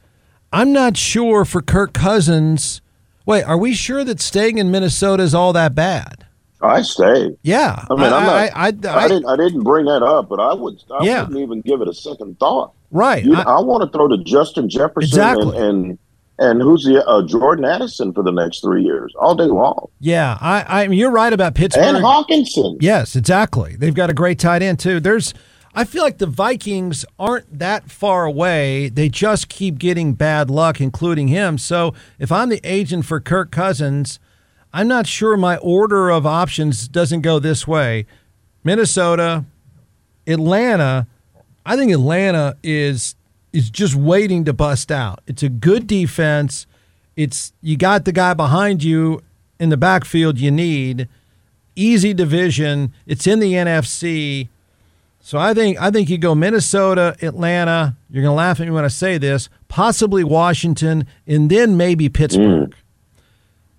I'm 0.52 0.72
not 0.72 0.96
sure 0.96 1.44
for 1.44 1.62
Kirk 1.62 1.94
Cousins. 1.94 2.80
Wait, 3.26 3.42
are 3.44 3.56
we 3.56 3.72
sure 3.72 4.04
that 4.04 4.20
staying 4.20 4.58
in 4.58 4.70
Minnesota 4.70 5.22
is 5.22 5.34
all 5.34 5.52
that 5.54 5.74
bad? 5.74 6.26
I 6.60 6.82
stay. 6.82 7.36
Yeah. 7.42 7.84
I 7.90 7.94
mean, 7.94 8.04
I, 8.04 8.06
am 8.06 8.26
not. 8.26 8.34
I, 8.34 8.46
I, 8.54 9.04
I, 9.04 9.08
didn't. 9.08 9.26
I 9.26 9.36
didn't 9.36 9.64
bring 9.64 9.86
that 9.86 10.02
up, 10.02 10.28
but 10.28 10.40
I 10.40 10.52
would. 10.54 10.82
I 10.90 11.04
Yeah. 11.04 11.22
wouldn't 11.22 11.38
even 11.40 11.60
give 11.62 11.80
it 11.80 11.88
a 11.88 11.94
second 11.94 12.38
thought. 12.38 12.72
right. 12.90 13.24
You, 13.24 13.34
I- 13.34 13.42
I, 13.56 13.60
want 13.60 13.82
to 13.84 13.96
throw 13.96 14.08
to 14.08 14.18
Justin 14.18 14.68
Jefferson 14.68 15.02
Exactly. 15.02 15.56
and, 15.58 15.86
and 15.86 15.98
And 16.38 16.60
who's 16.60 16.84
the 16.84 17.06
uh, 17.06 17.24
Jordan 17.26 17.64
Addison 17.64 18.12
for 18.12 18.24
the 18.24 18.32
next 18.32 18.60
three 18.60 18.82
years, 18.82 19.14
all 19.20 19.36
day 19.36 19.44
long. 19.44 19.88
Yeah, 20.00 20.36
I, 20.40 20.62
I 20.62 20.82
you're 20.86 21.12
right 21.12 21.32
about 21.32 21.54
Pittsburgh. 21.54 21.84
And 21.84 21.98
Hockenson. 21.98 22.76
Yes, 22.80 23.14
exactly. 23.14 23.76
They've 23.76 23.94
got 23.94 24.10
a 24.10 24.14
great 24.14 24.40
tight 24.40 24.60
end 24.60 24.80
too. 24.80 24.98
There's, 24.98 25.32
I 25.76 25.84
feel 25.84 26.02
like 26.02 26.18
the 26.18 26.26
Vikings 26.26 27.04
aren't 27.20 27.58
that 27.58 27.88
far 27.88 28.24
away. 28.24 28.88
They 28.88 29.08
just 29.08 29.48
keep 29.48 29.78
getting 29.78 30.14
bad 30.14 30.50
luck, 30.50 30.80
including 30.80 31.28
him. 31.28 31.56
So 31.56 31.94
if 32.18 32.32
I'm 32.32 32.48
the 32.48 32.60
agent 32.64 33.06
for 33.06 33.20
Kirk 33.20 33.52
Cousins, 33.52 34.18
I'm 34.72 34.88
not 34.88 35.06
sure 35.06 35.36
my 35.36 35.56
order 35.58 36.10
of 36.10 36.26
options 36.26 36.88
doesn't 36.88 37.20
go 37.20 37.38
this 37.38 37.64
way. 37.64 38.06
Minnesota, 38.64 39.44
Atlanta. 40.26 41.06
I 41.64 41.76
think 41.76 41.92
Atlanta 41.92 42.56
is 42.64 43.14
is 43.54 43.70
just 43.70 43.94
waiting 43.94 44.44
to 44.44 44.52
bust 44.52 44.90
out. 44.90 45.20
It's 45.28 45.42
a 45.44 45.48
good 45.48 45.86
defense. 45.86 46.66
It's 47.16 47.52
you 47.62 47.76
got 47.76 48.04
the 48.04 48.10
guy 48.10 48.34
behind 48.34 48.82
you 48.82 49.22
in 49.60 49.68
the 49.68 49.76
backfield 49.76 50.38
you 50.38 50.50
need. 50.50 51.08
Easy 51.76 52.12
division. 52.12 52.92
It's 53.06 53.26
in 53.28 53.38
the 53.38 53.52
NFC. 53.52 54.48
So 55.20 55.38
I 55.38 55.54
think 55.54 55.80
I 55.80 55.92
think 55.92 56.10
you 56.10 56.18
go 56.18 56.34
Minnesota, 56.34 57.16
Atlanta. 57.22 57.96
You're 58.10 58.24
going 58.24 58.32
to 58.32 58.36
laugh 58.36 58.60
at 58.60 58.66
me 58.66 58.72
when 58.72 58.84
I 58.84 58.88
say 58.88 59.18
this. 59.18 59.48
Possibly 59.68 60.24
Washington, 60.24 61.06
and 61.26 61.48
then 61.48 61.76
maybe 61.76 62.08
Pittsburgh. 62.08 62.70
Mm. 62.70 62.74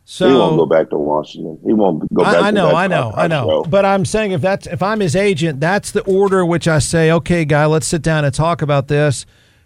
So 0.05 0.29
he 0.29 0.35
won't 0.35 0.57
go 0.57 0.65
back 0.65 0.89
to 0.91 0.97
Washington. 0.97 1.59
He 1.65 1.73
won't 1.73 2.13
go 2.13 2.23
back. 2.23 2.35
I, 2.35 2.47
I 2.47 2.51
know, 2.51 2.71
I 2.75 2.87
know, 2.87 3.11
I 3.15 3.27
know. 3.27 3.47
show. 3.47 3.63
But 3.63 3.85
I'm 3.85 4.05
saying 4.05 4.31
if 4.31 4.41
that's 4.41 4.67
if 4.67 4.81
I'm 4.81 5.01
his 5.01 5.15
agent, 5.15 5.59
that's 5.59 5.91
the 5.91 6.01
order 6.03 6.45
which 6.45 6.67
I 6.67 6.79
say, 6.79 7.11
okay, 7.11 7.43
guy, 7.43 7.65
let's 7.65 7.87
sit 7.87 8.01
down 8.01 8.23
and 8.23 8.33
talk 8.33 8.61
about 8.61 8.87
this. 8.87 9.25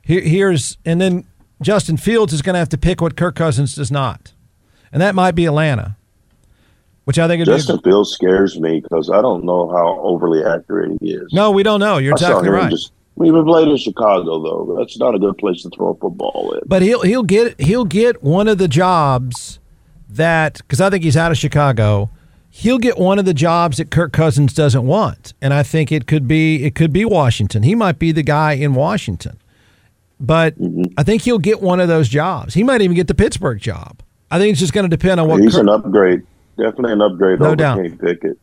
Here, 0.10 0.22
here's 0.22 0.76
and 0.86 1.00
then 1.00 1.28
Justin 1.62 1.96
Fields 1.96 2.34
is 2.34 2.42
going 2.42 2.56
to 2.56 2.60
have 2.60 2.70
to 2.70 2.80
pick 2.80 3.00
what 3.00 3.16
Kirk 3.16 3.36
Cousins 3.36 3.76
does 3.76 3.92
not, 3.92 4.34
and 4.92 5.00
that 5.04 5.14
might 5.14 5.36
be 5.36 5.46
Atlanta, 5.46 5.98
which 7.04 7.20
I 7.20 7.28
think 7.28 7.42
would 7.42 7.46
be. 7.46 7.56
Justin 7.56 7.80
Fields 7.82 8.10
scares 8.10 8.60
me 8.60 8.80
because 8.80 9.12
I 9.12 9.22
don't 9.22 9.46
know 9.46 9.70
how 9.70 10.00
overly 10.00 10.44
accurate 10.44 10.98
he 11.00 11.14
is. 11.14 11.32
No, 11.32 11.52
we 11.52 11.62
don't 11.62 11.80
know. 11.80 12.00
You're 12.00 12.14
I 12.14 12.16
exactly 12.16 12.50
right. 12.50 12.72
Just, 12.72 12.92
we 13.18 13.28
even 13.28 13.46
played 13.46 13.68
in 13.68 13.78
Chicago 13.78 14.42
though. 14.42 14.78
That's 14.80 14.98
not 14.98 15.14
a 15.14 15.20
good 15.20 15.38
place 15.38 15.62
to 15.62 15.70
throw 15.70 15.90
a 15.90 15.96
football 15.96 16.54
in. 16.56 16.62
But 16.66 16.82
he'll 16.82 17.04
he'll 17.04 17.22
get 17.22 17.62
he'll 17.62 17.86
get 17.86 18.24
one 18.24 18.48
of 18.48 18.58
the 18.58 18.68
jobs 18.68 19.60
that 20.10 20.58
because 20.58 20.82
I 20.82 20.90
think 20.90 21.04
he's 21.04 21.18
out 21.18 21.32
of 21.32 21.38
Chicago. 21.38 22.10
He'll 22.50 22.80
get 22.80 22.98
one 22.98 23.20
of 23.20 23.26
the 23.26 23.36
jobs 23.36 23.78
that 23.78 23.92
Kirk 23.92 24.12
Cousins 24.12 24.56
doesn't 24.56 24.88
want, 24.88 25.36
and 25.40 25.54
I 25.54 25.62
think 25.62 25.92
it 25.92 26.08
could 26.08 26.28
be 26.28 26.64
it 26.64 26.74
could 26.74 26.92
be 26.92 27.06
Washington. 27.06 27.62
He 27.62 27.76
might 27.76 28.00
be 28.00 28.12
the 28.12 28.24
guy 28.24 28.54
in 28.54 28.74
Washington, 28.74 29.38
but 30.20 30.60
Mm-hmm. 30.60 30.94
I 30.98 31.04
think 31.04 31.22
he'll 31.24 31.40
get 31.40 31.62
one 31.62 31.80
of 31.80 31.88
those 31.88 32.10
jobs. 32.10 32.54
He 32.54 32.64
might 32.64 32.82
even 32.82 32.96
get 32.96 33.08
the 33.08 33.16
Pittsburgh 33.16 33.60
job. 33.60 34.02
I 34.32 34.38
think 34.38 34.52
it's 34.52 34.60
just 34.60 34.74
going 34.74 34.90
to 34.90 34.96
depend 34.96 35.20
on 35.20 35.28
what 35.28 35.42
He's 35.42 35.54
Kirk, 35.54 35.62
an 35.62 35.70
upgrade. 35.70 36.24
Definitely 36.58 36.94
an 36.94 37.02
upgrade 37.02 37.40
No 37.40 37.56
doubt. 37.56 37.80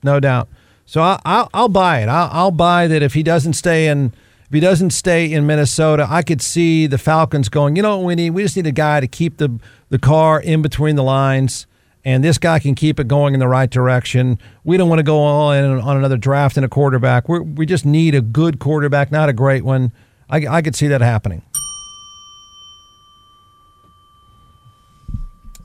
No 0.02 0.20
doubt. 0.20 0.48
So 0.86 1.02
I, 1.02 1.20
I'll 1.24 1.50
I'll 1.52 1.68
buy 1.68 2.00
it. 2.00 2.08
I'll, 2.08 2.30
I'll 2.32 2.50
buy 2.50 2.86
that 2.86 3.02
if 3.02 3.14
he 3.14 3.22
doesn't 3.22 3.54
stay 3.54 3.88
in 3.88 4.12
if 4.46 4.52
he 4.52 4.60
doesn't 4.60 4.90
stay 4.90 5.32
in 5.32 5.46
Minnesota, 5.46 6.06
I 6.08 6.22
could 6.22 6.40
see 6.40 6.86
the 6.86 6.98
Falcons 6.98 7.48
going. 7.48 7.74
You 7.74 7.82
know 7.82 7.98
what 7.98 8.06
we 8.06 8.14
need? 8.14 8.30
We 8.30 8.42
just 8.42 8.56
need 8.56 8.66
a 8.66 8.72
guy 8.72 9.00
to 9.00 9.08
keep 9.08 9.38
the 9.38 9.58
the 9.90 9.98
car 9.98 10.40
in 10.40 10.62
between 10.62 10.96
the 10.96 11.02
lines, 11.02 11.66
and 12.04 12.22
this 12.22 12.38
guy 12.38 12.60
can 12.60 12.74
keep 12.76 13.00
it 13.00 13.08
going 13.08 13.34
in 13.34 13.40
the 13.40 13.48
right 13.48 13.68
direction. 13.68 14.38
We 14.64 14.76
don't 14.76 14.88
want 14.88 15.00
to 15.00 15.04
go 15.04 15.18
all 15.18 15.52
in 15.52 15.64
on 15.64 15.96
another 15.96 16.16
draft 16.16 16.56
and 16.56 16.64
a 16.64 16.68
quarterback. 16.68 17.28
We 17.28 17.40
we 17.40 17.66
just 17.66 17.84
need 17.84 18.14
a 18.14 18.20
good 18.20 18.60
quarterback, 18.60 19.10
not 19.10 19.28
a 19.28 19.32
great 19.32 19.64
one. 19.64 19.92
I, 20.28 20.46
I 20.46 20.62
could 20.62 20.74
see 20.74 20.88
that 20.88 21.00
happening. 21.00 21.42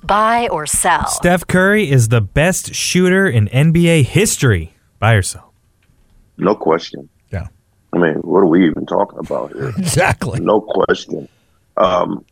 Buy 0.04 0.48
or 0.50 0.66
sell. 0.66 1.08
Steph 1.08 1.48
Curry 1.48 1.90
is 1.90 2.10
the 2.10 2.22
best 2.22 2.74
shooter 2.74 3.28
in 3.28 3.48
NBA 3.48 4.04
history. 4.04 4.74
Buy 5.00 5.14
or 5.14 5.22
sell? 5.22 5.54
No 6.38 6.56
question. 6.56 7.08
Yeah, 7.32 7.48
I 7.94 7.98
mean, 7.98 8.16
what 8.16 8.40
are 8.40 8.48
we 8.48 8.68
even 8.68 8.86
talking 8.86 9.20
about 9.20 9.54
here? 9.54 9.70
exactly. 9.78 10.40
No 10.40 10.60
question. 10.60 11.30
Um, 11.78 12.26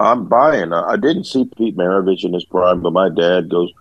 I'm 0.00 0.26
buying. 0.26 0.72
I 0.72 0.96
didn't 0.96 1.24
see 1.24 1.48
Pete 1.56 1.76
Maravich 1.76 2.24
in 2.24 2.32
his 2.32 2.44
prime, 2.44 2.82
but 2.82 2.92
my 2.92 3.08
dad 3.08 3.48
goes, 3.48 3.72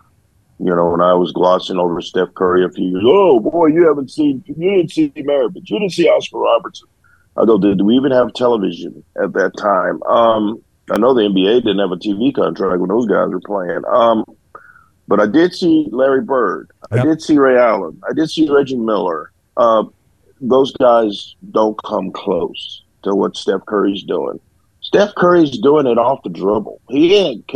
you 0.60 0.76
know, 0.76 0.92
when 0.92 1.02
I 1.02 1.14
was 1.14 1.32
glossing 1.32 1.78
over 1.78 2.00
Steph 2.02 2.34
Curry 2.36 2.64
a 2.64 2.70
few 2.70 2.88
years, 2.88 3.04
oh 3.06 3.40
boy, 3.40 3.68
you 3.68 3.88
haven't 3.88 4.12
seen, 4.12 4.44
you 4.46 4.54
didn't 4.54 4.92
see 4.92 5.10
Maravich, 5.10 5.70
you 5.70 5.80
didn't 5.80 5.92
see 5.92 6.08
Oscar 6.08 6.38
Robertson. 6.38 6.88
I 7.36 7.46
go, 7.46 7.58
did 7.58 7.82
we 7.82 7.96
even 7.96 8.12
have 8.12 8.34
television 8.34 9.04
at 9.22 9.34
that 9.34 9.52
time? 9.58 10.04
Um, 10.04 10.64
I 10.92 10.98
know 10.98 11.14
the 11.14 11.22
NBA 11.22 11.64
didn't 11.64 11.80
have 11.80 11.92
a 11.92 11.98
TV 11.98 12.34
contract 12.34 12.80
when 12.80 12.90
those 12.90 13.08
guys 13.08 13.30
were 13.30 13.40
playing. 13.40 13.82
Um, 13.88 14.26
but 15.08 15.20
I 15.20 15.26
did 15.26 15.54
see 15.54 15.88
Larry 15.92 16.22
Bird. 16.22 16.72
Yep. 16.92 17.00
I 17.00 17.04
did 17.04 17.22
see 17.22 17.38
Ray 17.38 17.58
Allen. 17.58 18.02
I 18.08 18.14
did 18.14 18.30
see 18.30 18.50
Reggie 18.50 18.76
Miller. 18.76 19.32
Uh, 19.58 19.86
those 20.42 20.74
guys 20.74 21.36
don't 21.52 21.78
come 21.84 22.12
close 22.12 22.84
to 23.04 23.16
what 23.16 23.36
Steph 23.36 23.66
Curry's 23.66 24.04
doing. 24.04 24.40
Steph 24.82 25.16
Curry's 25.16 25.58
doing 25.60 25.88
it 25.88 25.98
off 25.98 26.24
the 26.24 26.30
dribble. 26.30 26.82
He 26.90 27.16
ain't. 27.16 27.50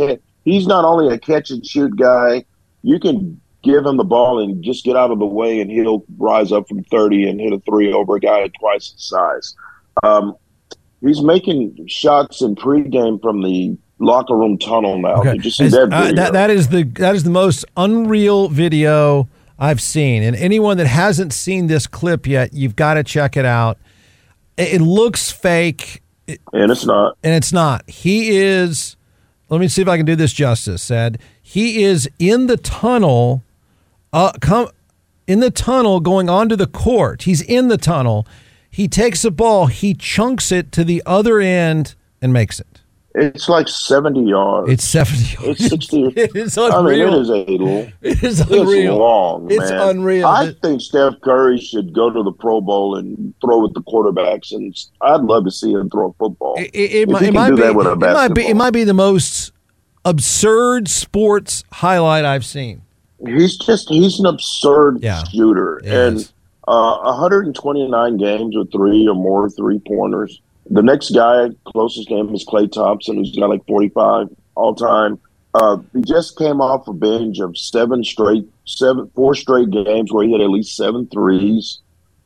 He's 0.44 0.66
not 0.66 0.84
only 0.84 1.12
a 1.12 1.18
catch 1.18 1.50
and 1.50 1.64
shoot 1.64 1.96
guy. 1.96 2.44
You 2.82 2.98
can 2.98 3.40
give 3.68 3.84
him 3.84 3.96
the 3.96 4.04
ball 4.04 4.38
and 4.38 4.62
just 4.64 4.84
get 4.84 4.96
out 4.96 5.10
of 5.10 5.18
the 5.18 5.26
way, 5.26 5.60
and 5.60 5.70
he'll 5.70 6.04
rise 6.16 6.52
up 6.52 6.66
from 6.68 6.82
thirty 6.84 7.28
and 7.28 7.40
hit 7.40 7.52
a 7.52 7.60
three 7.60 7.92
over 7.92 8.16
a 8.16 8.20
guy 8.20 8.48
twice 8.58 8.92
his 8.92 9.08
size. 9.08 9.54
Um, 10.02 10.36
he's 11.00 11.22
making 11.22 11.86
shots 11.88 12.40
in 12.42 12.54
pregame 12.54 13.20
from 13.20 13.42
the 13.42 13.76
locker 13.98 14.36
room 14.36 14.58
tunnel 14.58 14.98
now. 14.98 15.22
Did 15.22 15.44
you 15.44 15.50
see 15.50 15.64
As- 15.64 15.72
That, 15.72 15.92
uh, 15.92 16.12
that, 16.12 16.32
that 16.32 16.50
is 16.50 16.68
the 16.68 16.84
that 16.84 17.14
is 17.14 17.24
the 17.24 17.30
most 17.30 17.64
unreal 17.76 18.48
video 18.48 19.28
I've 19.58 19.80
seen. 19.80 20.22
And 20.22 20.34
anyone 20.36 20.76
that 20.78 20.86
hasn't 20.86 21.32
seen 21.32 21.66
this 21.66 21.86
clip 21.86 22.26
yet, 22.26 22.54
you've 22.54 22.76
got 22.76 22.94
to 22.94 23.04
check 23.04 23.36
it 23.36 23.44
out. 23.44 23.76
It, 24.56 24.74
it 24.74 24.80
looks 24.80 25.30
fake, 25.30 26.02
and 26.26 26.70
it's 26.70 26.86
not. 26.86 27.16
and 27.22 27.34
it's 27.34 27.52
not. 27.52 27.88
He 27.88 28.38
is. 28.38 28.96
Let 29.50 29.60
me 29.60 29.68
see 29.68 29.80
if 29.82 29.88
I 29.88 29.96
can 29.96 30.04
do 30.06 30.14
this 30.14 30.32
justice. 30.32 30.82
Said 30.82 31.18
he 31.42 31.82
is 31.82 32.08
in 32.18 32.46
the 32.46 32.56
tunnel. 32.56 33.42
Uh, 34.12 34.32
come 34.40 34.68
in 35.26 35.40
the 35.40 35.50
tunnel 35.50 36.00
going 36.00 36.28
onto 36.30 36.56
the 36.56 36.66
court. 36.66 37.22
He's 37.22 37.42
in 37.42 37.68
the 37.68 37.76
tunnel. 37.78 38.26
He 38.70 38.88
takes 38.88 39.22
the 39.22 39.30
ball. 39.30 39.66
He 39.66 39.94
chunks 39.94 40.50
it 40.52 40.72
to 40.72 40.84
the 40.84 41.02
other 41.06 41.40
end 41.40 41.94
and 42.22 42.32
makes 42.32 42.60
it. 42.60 42.66
It's 43.14 43.48
like 43.48 43.66
seventy 43.68 44.22
yards. 44.22 44.70
It's 44.70 44.84
seventy. 44.84 45.24
yards. 45.42 45.60
It's 45.60 45.68
sixty. 45.70 46.02
It 46.16 46.36
is 46.36 46.56
I 46.56 46.68
mean, 46.68 47.00
unreal. 47.00 47.14
it 47.14 47.20
is 47.20 47.30
a 47.30 47.50
It 48.02 48.22
is 48.22 48.40
It's 48.40 48.50
unreal. 48.50 48.98
long, 48.98 49.50
It's 49.50 49.70
man. 49.70 49.80
unreal. 49.96 50.26
I 50.26 50.52
think 50.62 50.80
Steph 50.80 51.14
Curry 51.22 51.58
should 51.58 51.92
go 51.94 52.10
to 52.10 52.22
the 52.22 52.30
Pro 52.32 52.60
Bowl 52.60 52.96
and 52.96 53.34
throw 53.40 53.60
with 53.60 53.74
the 53.74 53.80
quarterbacks, 53.80 54.52
and 54.52 54.76
I'd 55.00 55.22
love 55.22 55.44
to 55.46 55.50
see 55.50 55.72
him 55.72 55.90
throw 55.90 56.10
a 56.10 56.12
football. 56.12 56.54
It, 56.58 56.70
it, 56.74 56.78
it 56.92 57.02
If 57.02 57.08
might, 57.08 57.20
he 57.22 57.26
can 57.28 57.34
might 57.34 57.48
do 57.50 57.56
be. 57.56 57.62
that 57.62 57.74
with 57.74 57.86
a 57.86 57.92
It 57.92 57.98
might 57.98 58.34
be. 58.34 58.46
It 58.46 58.56
might 58.56 58.70
be 58.72 58.84
the 58.84 58.94
most 58.94 59.52
absurd 60.04 60.88
sports 60.88 61.64
highlight 61.72 62.24
I've 62.24 62.44
seen. 62.44 62.82
He's 63.26 63.56
just 63.56 63.88
he's 63.88 64.18
an 64.20 64.26
absurd 64.26 65.02
Yeah. 65.02 65.24
shooter, 65.24 65.78
It 65.78 65.86
and 65.92 66.32
uh, 66.66 66.98
129 67.00 68.16
games 68.18 68.56
with 68.56 68.70
three 68.70 69.06
or 69.08 69.14
more 69.14 69.48
three 69.50 69.80
pointers. 69.86 70.40
The 70.70 70.82
next 70.82 71.10
guy 71.10 71.48
closest 71.64 72.08
game 72.08 72.32
is 72.34 72.44
Klay 72.44 72.70
Thompson, 72.70 73.16
who's 73.16 73.34
got 73.34 73.48
like 73.48 73.66
45 73.66 74.28
all 74.54 74.74
time. 74.74 75.18
Uh, 75.54 75.78
he 75.94 76.02
just 76.02 76.36
came 76.38 76.60
off 76.60 76.86
a 76.86 76.92
binge 76.92 77.40
of 77.40 77.56
seven 77.56 78.04
straight, 78.04 78.46
seven, 78.66 79.10
four 79.14 79.34
straight 79.34 79.70
games 79.70 80.12
where 80.12 80.24
he 80.26 80.32
had 80.32 80.42
at 80.42 80.50
least 80.50 80.76
seven 80.76 81.06
threes. 81.08 81.78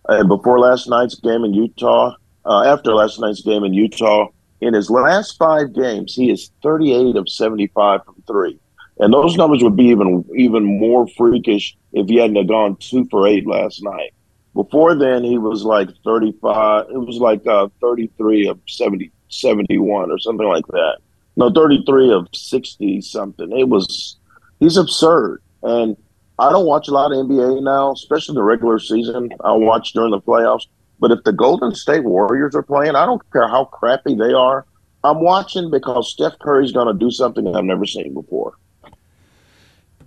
And 0.09 0.29
before 0.29 0.59
last 0.59 0.89
night's 0.89 1.15
game 1.15 1.45
in 1.45 1.55
Utah, 1.55 2.17
uh, 2.45 2.63
after 2.65 2.93
last 2.93 3.21
night's 3.21 3.41
game 3.43 3.63
in 3.63 3.73
Utah, 3.73 4.27
in 4.61 4.75
his 4.75 4.91
last 4.91 5.39
five 5.39 5.73
games, 5.73 6.15
he 6.15 6.31
is 6.33 6.51
38 6.65 7.15
of 7.17 7.29
75 7.29 8.05
from 8.05 8.17
three. 8.27 8.59
And 9.03 9.13
those 9.13 9.37
numbers 9.37 9.65
would 9.65 9.75
be 9.75 9.87
even 9.87 10.25
even 10.37 10.79
more 10.79 11.09
freakish 11.09 11.77
if 11.93 12.07
he 12.07 12.19
hadn't 12.19 12.47
gone 12.47 12.77
two 12.77 13.05
for 13.11 13.27
eight 13.27 13.45
last 13.49 13.83
night. 13.83 14.15
Before 14.55 14.95
then, 14.95 15.25
he 15.25 15.39
was 15.39 15.65
like 15.65 15.89
35. 16.05 16.87
It 16.89 16.99
was 16.99 17.17
like 17.17 17.45
uh, 17.45 17.67
33 17.81 18.47
of 18.47 18.61
70, 18.69 19.11
71 19.29 20.13
or 20.13 20.19
something 20.21 20.47
like 20.47 20.67
that. 20.69 20.99
No, 21.35 21.51
33 21.51 22.13
of 22.13 22.29
60 22.33 23.01
something. 23.01 23.51
It 23.59 23.69
was, 23.69 24.19
he's 24.61 24.77
absurd. 24.77 25.43
And 25.65 25.97
I 26.39 26.51
don't 26.53 26.67
watch 26.67 26.87
a 26.87 26.93
lot 26.93 27.11
of 27.11 27.27
NBA 27.27 27.61
now, 27.65 27.91
especially 27.91 28.37
the 28.37 28.45
regular 28.45 28.79
season. 28.79 29.31
I 29.43 29.51
watch 29.51 29.95
during 29.95 30.13
the 30.13 30.21
playoffs. 30.21 30.67
But 31.01 31.11
if 31.11 31.25
the 31.25 31.33
Golden 31.33 31.75
State 31.75 32.05
Warriors 32.05 32.55
are 32.55 32.63
playing, 32.63 32.95
I 32.95 33.05
don't 33.05 33.23
care 33.33 33.49
how 33.49 33.65
crappy 33.65 34.15
they 34.15 34.33
are. 34.33 34.65
I'm 35.03 35.21
watching 35.21 35.73
because 35.73 36.13
Steph 36.13 36.39
Curry's 36.39 36.71
going 36.71 36.87
to 36.87 36.95
do 36.95 37.11
something 37.11 37.53
I've 37.57 37.65
never 37.65 37.85
seen 37.85 38.15
before. 38.15 38.55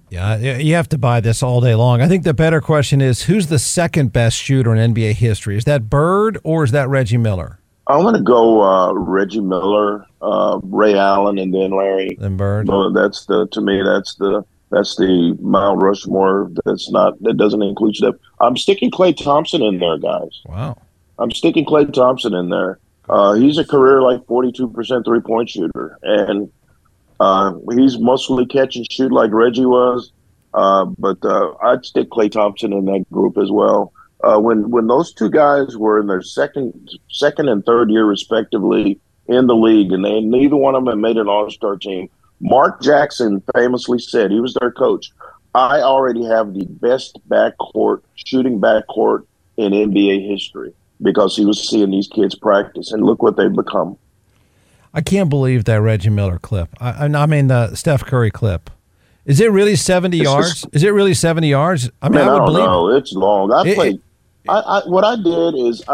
Yeah, 0.10 0.38
you 0.38 0.76
have 0.76 0.90
to 0.90 0.98
buy 0.98 1.20
this 1.20 1.42
all 1.42 1.62
day 1.62 1.76
long. 1.76 2.02
I 2.02 2.08
think 2.08 2.24
the 2.24 2.34
better 2.34 2.62
question 2.62 3.02
is 3.02 3.24
who's 3.24 3.48
the 3.48 3.60
second 3.60 4.14
best 4.14 4.38
shooter 4.38 4.74
in 4.76 4.94
NBA 4.94 5.14
history? 5.14 5.58
Is 5.58 5.66
that 5.66 5.90
Bird 5.90 6.38
or 6.44 6.64
is 6.64 6.72
that 6.72 6.88
Reggie 6.90 7.18
Miller? 7.18 7.60
I'm 7.88 8.02
going 8.02 8.16
to 8.16 8.22
go 8.22 8.62
uh, 8.64 8.94
Reggie 8.94 9.42
Miller, 9.42 10.06
uh, 10.22 10.60
Ray 10.64 10.96
Allen, 10.98 11.38
and 11.38 11.54
then 11.54 11.72
Larry. 11.72 12.18
Then 12.20 12.38
Bird. 12.38 12.68
Well, 12.68 12.92
that's 12.92 13.26
the 13.26 13.48
to 13.52 13.62
me 13.62 13.82
that's 13.84 14.16
the 14.16 14.44
that's 14.72 14.96
the 14.96 15.38
Mount 15.40 15.82
Rushmore. 15.82 16.52
That's 16.66 16.90
not 16.92 17.22
that 17.24 17.38
doesn't 17.38 17.62
include 17.62 17.96
Steph. 17.96 18.16
I'm 18.40 18.58
sticking 18.58 18.92
Klay 18.92 19.16
Thompson 19.16 19.62
in 19.62 19.80
there, 19.80 19.98
guys. 19.98 20.42
Wow. 20.46 20.82
I'm 21.20 21.32
sticking 21.32 21.66
Klay 21.66 21.92
Thompson 21.94 22.34
in 22.34 22.50
there. 22.50 22.80
Uh, 23.08 23.34
he's 23.34 23.58
a 23.58 23.66
career 23.66 24.02
like 24.02 24.22
42% 24.22 25.06
three 25.06 25.22
point 25.22 25.50
shooter, 25.50 25.98
and 26.02 26.52
uh, 27.20 27.54
he's 27.72 28.00
mostly 28.00 28.46
catch 28.46 28.76
and 28.76 28.92
shoot 28.92 29.12
like 29.12 29.32
Reggie 29.32 29.66
was. 29.66 30.12
Uh, 30.54 30.86
but 30.86 31.18
uh, 31.24 31.54
I'd 31.62 31.86
stick 31.86 32.10
Klay 32.10 32.32
Thompson 32.32 32.72
in 32.72 32.86
that 32.86 33.06
group 33.12 33.38
as 33.38 33.52
well. 33.52 33.92
Uh, 34.24 34.40
when 34.40 34.70
when 34.72 34.88
those 34.88 35.14
two 35.14 35.30
guys 35.30 35.76
were 35.76 36.00
in 36.00 36.08
their 36.08 36.22
second 36.22 36.90
second 37.10 37.50
and 37.50 37.66
third 37.66 37.92
year 37.92 38.06
respectively 38.06 39.00
in 39.28 39.48
the 39.48 39.56
league, 39.56 39.92
and 39.92 40.06
they 40.06 40.22
neither 40.22 40.56
one 40.56 40.76
of 40.76 40.86
them 40.86 41.02
made 41.02 41.18
an 41.18 41.28
All 41.28 41.50
Star 41.50 41.76
team. 41.76 42.10
Mark 42.40 42.82
Jackson 42.82 43.44
famously 43.54 44.00
said 44.00 44.32
he 44.32 44.40
was 44.40 44.56
their 44.60 44.72
coach. 44.72 45.12
I 45.54 45.82
already 45.82 46.26
have 46.26 46.54
the 46.54 46.66
best 46.66 47.20
backcourt 47.30 48.02
shooting 48.16 48.60
backcourt 48.60 49.26
in 49.58 49.72
NBA 49.72 50.30
history 50.30 50.74
because 51.02 51.36
he 51.36 51.46
was 51.46 51.68
seeing 51.68 51.92
these 51.92 52.08
kids 52.08 52.36
practice, 52.36 52.92
and 52.92 53.04
look 53.04 53.22
what 53.22 53.36
they've 53.36 53.54
become. 53.54 53.98
I 54.96 55.02
can't 55.02 55.30
believe 55.30 55.66
that 55.66 55.76
Reggie 55.82 56.10
Miller 56.10 56.40
clip. 56.40 56.70
I, 56.80 57.06
I 57.06 57.26
mean 57.28 57.48
the 57.48 57.76
Steph 57.76 58.04
Curry 58.06 58.32
clip. 58.32 58.70
Is 59.26 59.40
it 59.42 59.52
really 59.52 59.76
seventy 59.76 60.20
It's 60.22 60.26
yards? 60.26 60.62
just- 60.62 60.68
Is 60.76 60.84
it 60.84 60.90
really 60.90 61.14
seventy 61.14 61.50
yards? 61.50 61.90
I 62.02 62.08
mean, 62.10 62.20
Man, 62.20 62.30
I 62.30 62.32
I, 62.32 62.34
would 62.34 62.38
don't 62.40 62.46
believe. 62.48 62.66
know. 62.66 62.90
It's 62.96 63.12
long. 63.14 63.52
I 63.52 63.64
It- 63.68 63.76
played. 63.76 64.02
I, 64.48 64.60
I, 64.60 64.82
what 64.88 65.04
I 65.04 65.16
did 65.16 65.56
is 65.56 65.84
I, 65.88 65.94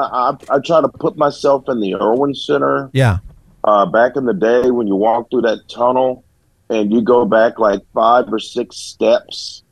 I, 0.50 0.56
I 0.56 0.60
try 0.60 0.82
to 0.82 0.90
put 0.90 1.16
myself 1.18 1.70
in 1.70 1.80
the 1.80 1.96
Erwin 1.96 2.36
Center 2.36 2.90
Yeah. 2.92 3.20
uh, 3.64 3.86
back 3.86 4.18
in 4.18 4.26
the 4.26 4.34
day 4.34 4.72
when 4.72 4.88
you 4.88 4.96
walk 4.98 5.30
through 5.32 5.44
that 5.44 5.70
tunnel 5.70 6.26
and 6.70 6.92
you 6.92 7.02
go 7.02 7.24
back 7.24 7.60
like 7.60 7.80
five 7.94 8.26
or 8.32 8.40
six 8.40 8.76
steps, 8.76 9.64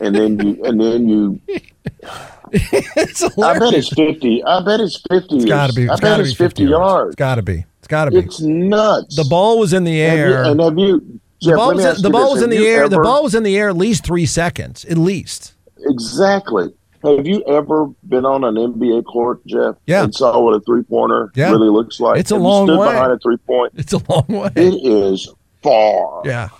and 0.00 0.14
then 0.14 0.38
you 0.40 0.64
and 0.64 0.80
then 0.80 1.08
you. 1.08 1.40
it's 2.52 3.22
I 3.38 3.58
bet 3.58 3.74
it's 3.74 3.90
fifty. 3.90 4.42
I 4.44 4.62
bet 4.64 4.80
it's 4.80 5.00
fifty. 5.10 5.36
It's 5.36 5.44
got 5.44 5.68
to 5.68 5.74
be. 5.74 5.88
I 5.88 5.96
bet 5.96 6.20
it's 6.20 6.34
fifty 6.34 6.64
yards. 6.64 7.08
It's 7.10 7.16
got 7.16 7.34
to 7.36 7.42
be. 7.42 7.64
Got 7.90 8.06
to 8.06 8.10
be. 8.12 8.18
It's 8.18 8.40
nuts. 8.40 9.16
The 9.16 9.24
ball 9.28 9.58
was 9.58 9.72
in 9.74 9.84
the 9.84 9.98
Have 9.98 10.16
you- 10.18 10.24
air. 10.24 10.44
and 10.44 10.60
have 10.60 10.78
you? 10.78 11.20
the 11.42 11.54
ball 11.56 11.74
was, 11.74 11.84
in, 11.98 12.02
the 12.02 12.10
ball 12.10 12.32
was 12.32 12.42
in 12.42 12.50
the 12.50 12.66
air. 12.66 12.88
The 12.88 13.00
ball 13.00 13.22
was 13.24 13.34
in 13.34 13.42
the 13.42 13.58
air 13.58 13.68
at 13.68 13.76
least 13.76 14.04
three 14.04 14.26
seconds. 14.26 14.84
At 14.84 14.96
least. 14.96 15.54
Exactly. 15.78 16.68
Have 17.02 17.26
you 17.26 17.42
ever 17.48 17.86
been 18.08 18.24
on 18.26 18.44
an 18.44 18.54
NBA 18.56 19.06
court, 19.06 19.44
Jeff? 19.46 19.74
Yeah. 19.86 20.04
And 20.04 20.14
saw 20.14 20.38
what 20.40 20.54
a 20.54 20.60
three 20.60 20.82
pointer 20.84 21.32
Yeah. 21.34 21.50
really 21.50 21.68
looks 21.70 21.98
like? 21.98 22.20
It's 22.20 22.30
a 22.30 22.34
Have 22.34 22.42
long 22.42 22.66
stood 22.66 22.78
way. 22.78 22.92
behind 22.92 23.12
a 23.12 23.18
three 23.18 23.38
point. 23.38 23.72
It's 23.76 23.92
a 23.94 24.00
long 24.08 24.26
way. 24.28 24.50
It 24.54 24.74
is 24.86 25.28
far, 25.62 26.22
Yeah. 26.24 26.50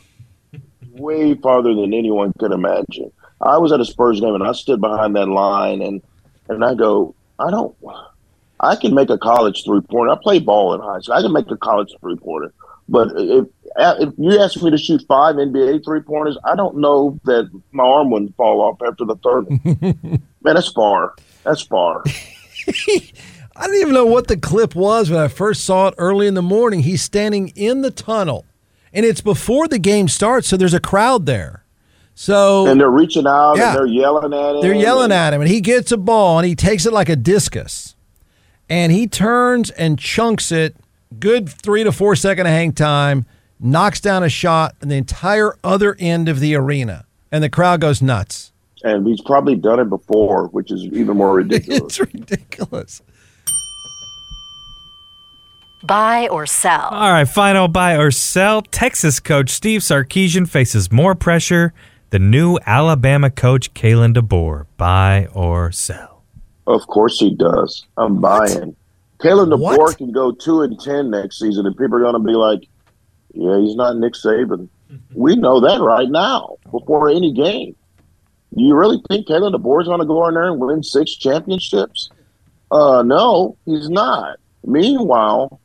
way 0.95 1.35
farther 1.35 1.75
than 1.75 1.93
anyone 1.95 2.33
could 2.39 2.53
imagine. 2.53 3.13
I 3.43 3.59
was 3.59 3.71
at 3.73 3.81
a 3.81 3.85
Spurs 3.85 4.21
game 4.21 4.35
and 4.35 4.43
I 4.43 4.53
stood 4.53 4.81
behind 4.81 5.15
that 5.17 5.29
line 5.29 5.81
and 5.83 6.03
and 6.49 6.65
I 6.65 6.75
go, 6.75 7.15
I 7.39 7.51
don't. 7.51 7.75
I 8.63 8.77
can 8.77 8.95
make 8.95 9.11
a 9.11 9.19
college 9.19 9.65
three 9.65 9.81
pointer. 9.81 10.13
I 10.13 10.17
played 10.23 10.45
ball 10.47 10.75
in 10.75 10.81
high 10.81 11.01
school. 11.01 11.15
I 11.15 11.23
can 11.23 11.33
make 11.33 11.51
a 11.51 11.57
college 11.57 11.93
three 12.01 12.17
pointer. 12.17 12.53
But 12.89 13.09
if 13.17 13.47
if 13.77 14.15
you 14.19 14.39
ask 14.41 14.61
me 14.63 14.71
to 14.71 14.77
shoot 14.79 15.03
five 15.09 15.37
NBA 15.37 15.85
three 15.85 16.01
pointers, 16.01 16.37
I 16.45 16.57
don't 16.57 16.77
know 16.79 17.19
that 17.25 17.49
my 17.73 17.85
arm 17.85 18.11
wouldn't 18.11 18.37
fall 18.37 18.61
off 18.61 18.79
after 18.87 19.05
the 19.05 19.17
third. 19.17 19.47
one. 19.49 20.23
Man, 20.43 20.55
that's 20.55 20.73
far. 20.73 21.15
That's 21.45 21.63
far. 21.63 22.03
I 23.57 23.67
didn't 23.67 23.81
even 23.81 23.95
know 23.95 24.07
what 24.07 24.29
the 24.29 24.37
clip 24.37 24.75
was 24.75 25.11
when 25.11 25.21
I 25.21 25.29
first 25.29 25.65
saw 25.65 25.89
it 25.89 25.95
early 25.99 26.27
in 26.27 26.35
the 26.35 26.43
morning. 26.43 26.81
He's 26.81 27.03
standing 27.03 27.49
in 27.57 27.83
the 27.83 27.91
tunnel, 27.91 28.47
and 28.93 29.05
it's 29.05 29.21
before 29.21 29.69
the 29.69 29.79
game 29.79 30.09
starts, 30.09 30.49
so 30.49 30.57
there's 30.57 30.75
a 30.75 30.81
crowd 30.81 31.27
there. 31.27 31.65
So 32.15 32.67
And 32.67 32.81
they're 32.81 32.91
reaching 32.91 33.27
out 33.27 33.57
Yeah. 33.57 33.69
and 33.71 33.79
they're 33.79 33.87
yelling 33.87 34.33
at 34.35 34.55
him. 34.57 34.61
They're 34.63 34.75
yelling 34.75 35.13
at 35.13 35.33
him, 35.33 35.41
and 35.43 35.51
he 35.51 35.61
gets 35.61 35.91
a 35.93 35.97
ball 35.97 36.39
and 36.39 36.47
he 36.47 36.55
takes 36.55 36.87
it 36.87 36.93
like 36.93 37.09
a 37.09 37.17
discus, 37.17 37.95
and 38.71 38.91
he 38.93 39.07
turns 39.07 39.71
and 39.73 39.99
chunks 39.99 40.51
it. 40.51 40.75
Good 41.19 41.49
three 41.49 41.85
to 41.85 41.93
four 41.93 42.15
second 42.17 42.47
of 42.47 42.53
hang 42.53 42.73
time, 42.73 43.27
knocks 43.59 44.01
down 44.01 44.23
a 44.23 44.29
shot 44.29 44.77
in 44.81 44.89
the 44.89 44.97
entire 44.97 45.55
other 45.65 45.97
end 45.99 46.29
of 46.29 46.41
the 46.41 46.55
arena, 46.55 47.05
and 47.33 47.43
the 47.45 47.51
crowd 47.51 47.81
goes 47.81 48.01
nuts. 48.01 48.53
and 48.85 49.07
he's 49.07 49.21
probably 49.21 49.57
done 49.57 49.81
it 49.81 49.91
before, 49.91 50.47
which 50.49 50.71
is 50.71 50.85
even 50.85 51.17
more 51.17 51.35
ridiculous. 51.43 51.83
It's 51.83 52.01
ridiculous. 52.01 53.03
Buy 55.83 56.29
or 56.29 56.47
sell. 56.47 56.89
All 56.91 57.11
right, 57.11 57.27
final 57.29 57.67
buy 57.67 57.97
or 57.97 58.11
sell. 58.11 58.61
Texas 58.63 59.19
coach 59.19 59.49
Steve 59.51 59.81
Sarkisian 59.81 60.47
faces 60.49 60.93
more 60.93 61.15
pressure 61.15 61.73
than 62.11 62.31
new 62.31 62.59
Alabama 62.67 63.31
coach 63.31 63.73
Kalen 63.73 64.15
DeBoer. 64.15 64.67
Buy 64.77 65.27
or 65.33 65.73
sell. 65.73 66.20
Of 66.71 66.87
course 66.87 67.19
he 67.19 67.35
does. 67.35 67.85
I'm 67.97 68.21
buying. 68.21 68.77
Kalen 69.19 69.53
DeBoer 69.53 69.79
What? 69.79 69.99
can 69.99 70.13
go 70.13 70.31
two 70.33 70.63
and 70.63 70.81
ten 70.81 71.11
next 71.11 71.39
season, 71.41 71.67
and 71.67 71.77
people 71.77 71.97
are 71.97 72.01
going 72.01 72.15
to 72.15 72.21
be 72.21 72.35
like, 72.35 72.61
"Yeah, 73.35 73.59
he's 73.59 73.75
not 73.75 73.97
Nick 73.97 74.15
Saban." 74.15 74.69
we 75.15 75.35
know 75.37 75.61
that 75.61 75.81
right 75.81 76.09
now 76.09 76.57
before 76.71 77.09
any 77.11 77.33
game. 77.33 77.75
Do 78.57 78.63
you 78.63 78.75
really 78.75 79.03
think 79.09 79.27
Kalen 79.27 79.55
DeBoer's 79.55 79.87
going 79.87 80.01
to 80.01 80.07
go 80.07 80.27
in 80.29 80.35
there 80.35 80.49
and 80.49 80.61
win 80.61 80.83
six 80.83 81.15
championships? 81.17 82.11
Uh, 82.71 83.03
no, 83.03 83.57
he's 83.65 83.89
not. 83.89 84.39
Meanwhile, 84.65 85.61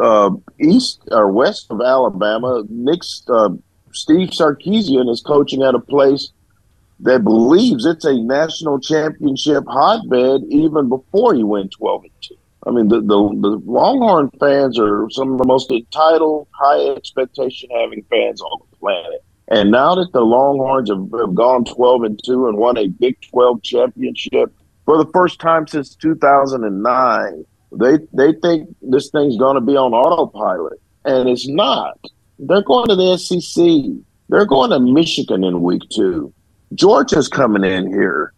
uh, 0.00 0.30
east 0.58 1.00
or 1.10 1.30
west 1.30 1.66
of 1.70 1.80
Alabama, 1.80 2.64
Nick 2.68 3.00
uh, 3.28 3.50
Steve 3.92 4.30
Sarkisian 4.30 5.10
is 5.10 5.20
coaching 5.20 5.62
at 5.62 5.74
a 5.74 5.80
place 5.80 6.30
that 7.00 7.24
believes 7.24 7.84
it's 7.84 8.04
a 8.04 8.14
national 8.14 8.80
championship 8.80 9.64
hotbed 9.66 10.42
even 10.48 10.88
before 10.88 11.34
he 11.34 11.44
went 11.44 11.72
12 11.72 12.04
and 12.04 12.12
2. 12.22 12.34
I 12.66 12.70
mean, 12.70 12.88
the, 12.88 13.00
the, 13.00 13.06
the 13.06 13.62
Longhorn 13.64 14.30
fans 14.40 14.78
are 14.78 15.08
some 15.10 15.32
of 15.32 15.38
the 15.38 15.44
most 15.44 15.70
entitled, 15.70 16.48
high 16.50 16.94
expectation 16.96 17.70
having 17.70 18.04
fans 18.10 18.40
on 18.40 18.60
the 18.60 18.76
planet. 18.76 19.24
And 19.48 19.70
now 19.70 19.94
that 19.94 20.12
the 20.12 20.22
Longhorns 20.22 20.90
have, 20.90 21.08
have 21.20 21.34
gone 21.34 21.64
12 21.64 22.02
and 22.02 22.20
2 22.24 22.48
and 22.48 22.58
won 22.58 22.76
a 22.76 22.88
Big 22.88 23.20
12 23.30 23.62
championship 23.62 24.52
for 24.84 24.98
the 24.98 25.10
first 25.12 25.38
time 25.38 25.68
since 25.68 25.94
2009, 25.94 27.44
they, 27.72 27.98
they 28.12 28.32
think 28.40 28.74
this 28.82 29.10
thing's 29.10 29.36
going 29.36 29.54
to 29.54 29.60
be 29.60 29.76
on 29.76 29.92
autopilot. 29.92 30.80
And 31.04 31.28
it's 31.28 31.46
not. 31.46 32.00
They're 32.38 32.62
going 32.62 32.88
to 32.88 32.96
the 32.96 33.16
SEC. 33.16 33.64
They're 34.28 34.46
going 34.46 34.70
to 34.70 34.80
Michigan 34.80 35.44
in 35.44 35.62
week 35.62 35.82
two. 35.90 36.32
Georgia's 36.74 37.28
coming 37.28 37.64
in 37.64 37.86
here. 37.86 38.32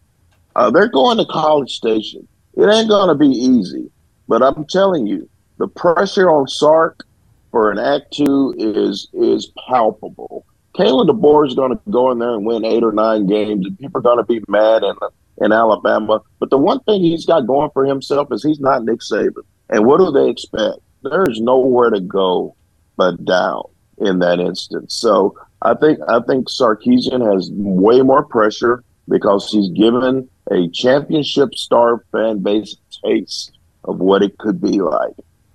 Uh, 0.55 0.69
they're 0.69 0.89
going 0.89 1.17
to 1.17 1.25
College 1.25 1.75
Station. 1.75 2.27
It 2.55 2.65
ain't 2.65 2.89
going 2.89 3.07
to 3.07 3.15
be 3.15 3.27
easy, 3.27 3.89
but 4.27 4.41
I'm 4.41 4.65
telling 4.65 5.07
you, 5.07 5.29
the 5.57 5.67
pressure 5.67 6.29
on 6.29 6.47
Sark 6.47 7.05
for 7.51 7.71
an 7.71 7.79
Act 7.79 8.13
Two 8.13 8.53
is 8.57 9.07
is 9.13 9.51
palpable. 9.67 10.45
Kalen 10.75 11.09
DeBoer 11.09 11.47
is 11.47 11.55
going 11.55 11.71
to 11.71 11.81
go 11.89 12.11
in 12.11 12.19
there 12.19 12.33
and 12.33 12.45
win 12.45 12.65
eight 12.65 12.83
or 12.83 12.91
nine 12.91 13.27
games, 13.27 13.65
and 13.65 13.77
people 13.77 13.99
are 13.99 14.01
going 14.01 14.17
to 14.17 14.23
be 14.23 14.41
mad 14.47 14.83
in 14.83 14.95
in 15.41 15.51
Alabama. 15.51 16.21
But 16.39 16.49
the 16.49 16.57
one 16.57 16.79
thing 16.81 17.01
he's 17.01 17.25
got 17.25 17.47
going 17.47 17.69
for 17.73 17.85
himself 17.85 18.31
is 18.31 18.43
he's 18.43 18.59
not 18.59 18.83
Nick 18.83 18.99
Saban. 18.99 19.43
And 19.69 19.85
what 19.85 19.99
do 19.99 20.11
they 20.11 20.29
expect? 20.29 20.79
There 21.03 21.23
is 21.29 21.39
nowhere 21.39 21.89
to 21.89 21.99
go 21.99 22.55
but 22.97 23.23
down 23.23 23.63
in 23.99 24.19
that 24.19 24.39
instance. 24.39 24.95
So 24.95 25.37
I 25.61 25.73
think 25.73 25.99
I 26.07 26.19
think 26.21 26.47
Sarkisian 26.49 27.33
has 27.33 27.49
way 27.53 28.01
more 28.01 28.23
pressure 28.23 28.83
because 29.07 29.49
he's 29.51 29.69
given 29.69 30.29
a 30.51 30.69
championship 30.69 31.53
star 31.55 32.03
fan 32.11 32.39
base 32.39 32.75
taste 33.03 33.51
of 33.83 33.99
what 33.99 34.23
it 34.23 34.37
could 34.37 34.61
be 34.61 34.81
like, 34.81 35.13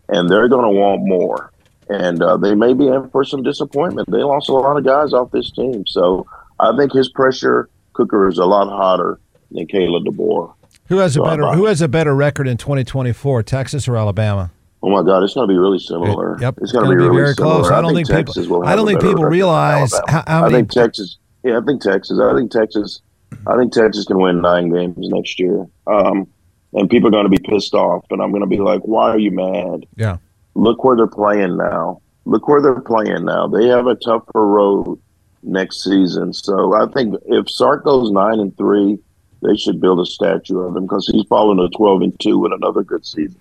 and 0.08 0.28
they're 0.28 0.48
going 0.48 0.64
to 0.64 0.80
want 0.80 1.02
more. 1.02 1.50
And 1.88 2.22
uh, 2.22 2.38
they 2.38 2.54
may 2.54 2.72
be 2.72 2.86
in 2.88 3.10
for 3.10 3.24
some 3.24 3.42
disappointment. 3.42 4.10
They 4.10 4.22
lost 4.22 4.48
a 4.48 4.54
lot 4.54 4.76
of 4.78 4.84
guys 4.84 5.12
off 5.12 5.30
this 5.30 5.50
team, 5.50 5.84
so 5.86 6.26
I 6.58 6.74
think 6.76 6.92
his 6.92 7.08
pressure 7.10 7.68
cooker 7.92 8.28
is 8.28 8.38
a 8.38 8.44
lot 8.44 8.68
hotter 8.68 9.18
than 9.50 9.66
Kalen 9.66 10.06
DeBoer. 10.06 10.54
Who 10.88 10.98
has 10.98 11.12
a 11.12 11.20
So 11.20 11.24
I 11.24 11.30
better. 11.30 11.52
Who 11.52 11.66
has 11.66 11.80
a 11.80 11.88
better 11.88 12.14
record 12.14 12.48
in 12.48 12.56
2024, 12.56 13.42
Texas 13.42 13.88
or 13.88 13.96
Alabama? 13.96 14.50
Oh 14.86 14.90
my 14.90 15.02
God, 15.02 15.22
it's 15.22 15.32
going 15.32 15.48
to 15.48 15.52
be 15.52 15.56
really 15.58 15.78
similar. 15.78 16.36
Yep, 16.40 16.58
it's 16.60 16.70
going 16.70 16.84
to 16.84 16.90
be, 16.90 16.96
gonna 16.96 17.08
really 17.08 17.22
very 17.22 17.34
similar. 17.34 17.54
close. 17.62 17.70
I 17.70 17.80
don't 17.80 17.94
think 17.94 18.06
Texas 18.06 18.44
people- 18.44 18.64
I 18.66 18.76
don't 18.76 18.86
think 18.86 19.00
people 19.00 19.24
realize 19.24 19.94
how- 20.08 20.24
how 20.26 20.44
I 20.44 20.50
think 20.50 20.70
Texas. 20.70 21.16
Yeah, 21.42 21.56
I 21.58 21.62
think 21.64 21.80
Texas. 21.80 22.20
I 22.20 22.34
think 22.34 22.50
Texas. 22.50 23.00
I 23.46 23.56
think 23.56 23.72
Texas 23.72 24.04
can 24.04 24.18
win 24.18 24.42
nine 24.42 24.68
games 24.70 24.96
next 24.98 25.40
year. 25.40 25.66
Um, 25.86 26.26
and 26.74 26.90
people 26.90 27.08
are 27.08 27.12
going 27.12 27.24
to 27.24 27.30
be 27.30 27.38
pissed 27.48 27.72
off, 27.72 28.04
and 28.10 28.20
I'm 28.20 28.30
going 28.30 28.42
to 28.42 28.46
be 28.46 28.58
like, 28.58 28.82
"Why 28.82 29.08
are 29.10 29.18
you 29.18 29.30
mad? 29.30 29.86
Yeah. 29.96 30.18
Look 30.54 30.84
where 30.84 30.96
they're 30.96 31.06
playing 31.06 31.56
now. 31.56 32.02
Look 32.26 32.46
where 32.46 32.60
they're 32.60 32.80
playing 32.80 33.24
now. 33.24 33.46
They 33.46 33.66
have 33.68 33.86
a 33.86 33.94
tougher 33.94 34.46
road 34.46 34.98
next 35.42 35.82
season. 35.82 36.34
So 36.34 36.74
I 36.74 36.86
think 36.92 37.14
if 37.26 37.50
Sark 37.50 37.84
goes 37.84 38.10
nine 38.10 38.38
and 38.38 38.54
three, 38.58 38.98
they 39.42 39.56
should 39.56 39.80
build 39.80 40.00
a 40.00 40.06
statue 40.06 40.58
of 40.60 40.76
him 40.76 40.82
because 40.84 41.06
he's 41.06 41.24
following 41.26 41.58
a 41.58 41.68
12 41.76 42.02
and 42.02 42.20
two 42.20 42.38
with 42.38 42.52
another 42.52 42.82
good 42.82 43.04
season. 43.06 43.36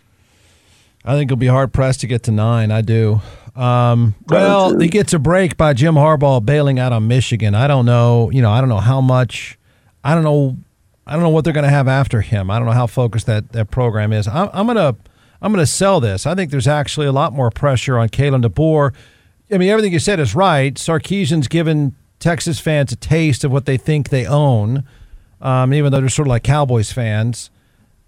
I 1.06 1.16
think 1.16 1.30
he'll 1.30 1.38
be 1.38 1.48
hard 1.48 1.74
pressed 1.74 2.02
to 2.02 2.08
get 2.08 2.24
to 2.24 2.32
nine. 2.32 2.72
I 2.72 2.82
do. 2.82 3.22
Um, 3.56 4.16
well, 4.28 4.80
he 4.80 4.88
gets 4.88 5.14
a 5.14 5.20
break 5.20 5.58
by 5.58 5.74
Jim 5.74 5.96
Harbaugh 5.96 6.44
bailing 6.44 6.80
out 6.80 6.92
on 6.92 7.08
Michigan. 7.08 7.54
I 7.54 7.68
don't 7.68 7.86
know. 7.86 8.32
You 8.32 8.42
know, 8.42 8.52
I 8.52 8.60
don't 8.62 8.70
know 8.70 8.80
how 8.80 9.02
much. 9.02 9.60
I 10.04 10.16
don't 10.16 10.24
know. 10.24 10.58
I 11.06 11.14
don't 11.14 11.22
know 11.22 11.30
what 11.30 11.44
they're 11.44 11.54
going 11.54 11.66
to 11.66 11.70
have 11.70 11.88
after 11.88 12.22
him. 12.22 12.50
I 12.50 12.58
don't 12.58 12.66
know 12.66 12.74
how 12.74 12.88
focused 12.88 13.26
that, 13.28 13.52
that 13.52 13.70
program 13.70 14.14
is. 14.14 14.28
I'm, 14.28 14.50
I'm 14.54 14.66
gonna 14.68 14.96
I'm 15.42 15.52
gonna 15.52 15.66
sell 15.66 16.00
this. 16.00 16.26
I 16.26 16.34
think 16.34 16.50
there's 16.50 16.68
actually 16.68 17.08
a 17.08 17.12
lot 17.12 17.34
more 17.34 17.52
pressure 17.52 17.98
on 17.98 18.10
Kalen 18.10 18.44
DeBoer. 18.46 18.94
I 19.52 19.58
mean, 19.58 19.70
everything 19.70 19.92
you 19.92 20.00
said 20.00 20.20
is 20.20 20.34
right. 20.34 20.74
Sarkisian's 20.76 21.50
given 21.50 21.96
Texas 22.20 22.60
fans 22.60 22.94
a 22.94 22.96
taste 22.96 23.44
of 23.44 23.52
what 23.52 23.66
they 23.66 23.76
think 23.76 24.10
they 24.10 24.26
own, 24.26 24.86
um, 25.42 25.74
even 25.74 25.92
though 25.92 26.00
they're 26.00 26.10
sort 26.10 26.28
of 26.28 26.30
like 26.30 26.44
Cowboys 26.44 26.92
fans. 26.94 27.52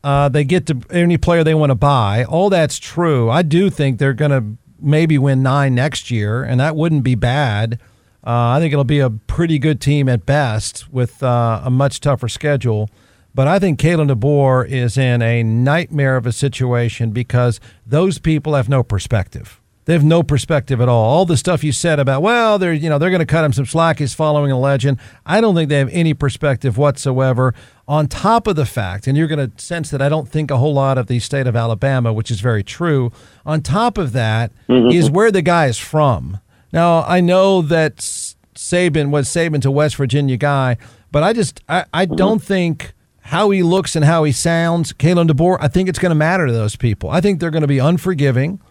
Uh, 0.05 0.29
they 0.29 0.43
get 0.43 0.67
to 0.67 0.79
any 0.91 1.17
player 1.17 1.43
they 1.43 1.55
want 1.55 1.71
to 1.71 1.75
buy. 1.75 2.23
All 2.25 2.51
that's 2.51 2.77
true. 2.77 3.31
I 3.31 3.41
do 3.41 3.71
think 3.71 3.97
they're 3.97 4.13
going 4.13 4.29
to 4.29 4.55
maybe 4.79 5.17
win 5.17 5.41
nine 5.41 5.73
next 5.73 6.11
year, 6.11 6.43
and 6.43 6.59
that 6.59 6.75
wouldn't 6.75 7.03
be 7.03 7.15
bad. 7.15 7.79
Uh, 8.23 8.49
I 8.49 8.59
think 8.59 8.71
it'll 8.71 8.83
be 8.83 8.99
a 8.99 9.09
pretty 9.09 9.57
good 9.57 9.81
team 9.81 10.07
at 10.07 10.23
best 10.23 10.91
with 10.91 11.23
uh, 11.23 11.61
a 11.63 11.71
much 11.71 12.01
tougher 12.01 12.29
schedule. 12.29 12.87
But 13.33 13.47
I 13.47 13.57
think 13.57 13.79
Kalen 13.79 14.11
DeBoer 14.11 14.67
is 14.67 14.95
in 14.95 15.23
a 15.23 15.41
nightmare 15.41 16.17
of 16.17 16.27
a 16.27 16.31
situation 16.31 17.09
because 17.09 17.59
those 17.83 18.19
people 18.19 18.53
have 18.53 18.69
no 18.69 18.83
perspective. 18.83 19.59
They 19.85 19.93
have 19.93 20.03
no 20.03 20.23
perspective 20.23 20.81
at 20.81 20.89
all. 20.89 21.03
All 21.05 21.25
the 21.25 21.37
stuff 21.37 21.63
you 21.63 21.71
said 21.71 21.99
about, 21.99 22.23
well, 22.23 22.57
they're 22.57 22.73
you 22.73 22.89
know 22.89 22.97
they're 22.97 23.11
going 23.11 23.19
to 23.19 23.25
cut 23.25 23.45
him 23.45 23.53
some 23.53 23.65
slack. 23.65 23.99
He's 23.99 24.13
following 24.13 24.51
a 24.51 24.59
legend. 24.59 24.99
I 25.25 25.41
don't 25.41 25.55
think 25.55 25.69
they 25.69 25.77
have 25.77 25.89
any 25.91 26.13
perspective 26.13 26.77
whatsoever. 26.77 27.53
On 27.87 28.07
top 28.07 28.47
of 28.47 28.55
the 28.55 28.65
fact, 28.65 29.05
and 29.05 29.15
you're 29.15 29.27
going 29.27 29.51
to 29.51 29.63
sense 29.63 29.91
that 29.91 30.01
I 30.01 30.09
don't 30.09 30.27
think 30.27 30.49
a 30.49 30.57
whole 30.57 30.73
lot 30.73 30.97
of 30.97 31.05
the 31.05 31.19
state 31.19 31.45
of 31.45 31.55
Alabama, 31.55 32.11
which 32.11 32.31
is 32.31 32.41
very 32.41 32.63
true. 32.63 33.11
On 33.45 33.61
top 33.61 33.99
of 33.99 34.11
that 34.13 34.51
mm-hmm. 34.67 34.89
is 34.89 35.11
where 35.11 35.31
the 35.31 35.43
guy 35.43 35.67
is 35.67 35.77
from. 35.77 36.39
Now 36.73 37.03
I 37.03 37.21
know 37.21 37.61
that 37.61 37.97
Saban 37.97 39.11
was 39.11 39.29
Saban's 39.29 39.67
a 39.67 39.71
West 39.71 39.97
Virginia 39.97 40.37
guy, 40.37 40.77
but 41.11 41.21
I 41.21 41.33
just 41.33 41.61
I, 41.69 41.85
I 41.93 42.05
mm-hmm. 42.05 42.15
don't 42.15 42.41
think 42.41 42.93
how 43.25 43.49
he 43.49 43.63
looks 43.63 43.95
and 43.95 44.05
how 44.05 44.23
he 44.23 44.31
sounds, 44.31 44.93
Kalen 44.93 45.27
DeBoer, 45.27 45.57
I 45.59 45.67
think 45.67 45.89
it's 45.89 45.97
going 45.97 46.11
to 46.11 46.15
matter 46.15 46.45
to 46.45 46.53
those 46.53 46.75
people. 46.75 47.09
I 47.09 47.21
think 47.21 47.39
they're 47.39 47.49
going 47.49 47.61
to 47.61 47.67
be 47.67 47.79
unforgiving. 47.79 48.61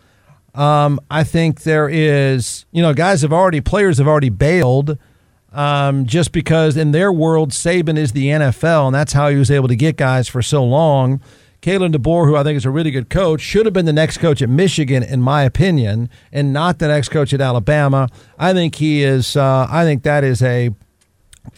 Um, 0.55 1.01
I 1.11 1.25
think 1.25 1.63
there 1.63 1.89
is, 1.89 2.65
you 2.71 2.81
know, 2.81 2.95
guys 2.95 3.23
have 3.23 3.33
already, 3.33 3.61
players 3.61 3.99
have 3.99 4.07
already 4.07 4.31
bailed 4.31 4.99
um, 5.53 6.07
just 6.07 6.33
because 6.33 6.77
in 6.77 6.93
their 6.93 7.13
world, 7.13 7.51
Saban 7.51 7.97
is 7.97 8.13
the 8.13 8.27
NFL, 8.27 8.87
and 8.87 8.95
that's 8.95 9.13
how 9.13 9.29
he 9.29 9.37
was 9.37 9.51
able 9.51 9.69
to 9.69 9.77
get 9.77 9.97
guys 9.97 10.29
for 10.29 10.43
so 10.43 10.65
long. 10.65 11.21
Kalen 11.63 11.95
DeBoer, 11.95 12.27
who 12.27 12.37
I 12.37 12.43
think 12.43 12.57
is 12.57 12.67
a 12.67 12.71
really 12.71 12.91
good 12.91 13.09
coach, 13.09 13.41
should 13.41 13.65
have 13.65 13.73
been 13.73 13.87
the 13.87 13.93
next 13.93 14.19
coach 14.19 14.43
at 14.43 14.49
Michigan, 14.49 15.03
in 15.03 15.23
my 15.23 15.45
opinion, 15.45 16.11
and 16.31 16.53
not 16.53 16.79
the 16.79 16.89
next 16.89 17.09
coach 17.09 17.33
at 17.33 17.41
Alabama. 17.41 18.09
I 18.39 18.53
think 18.53 18.75
he 18.75 19.03
is. 19.03 19.37
Uh, 19.37 19.67
I 19.71 19.85
think 19.85 20.03
that 20.03 20.25
is 20.25 20.43
a 20.43 20.71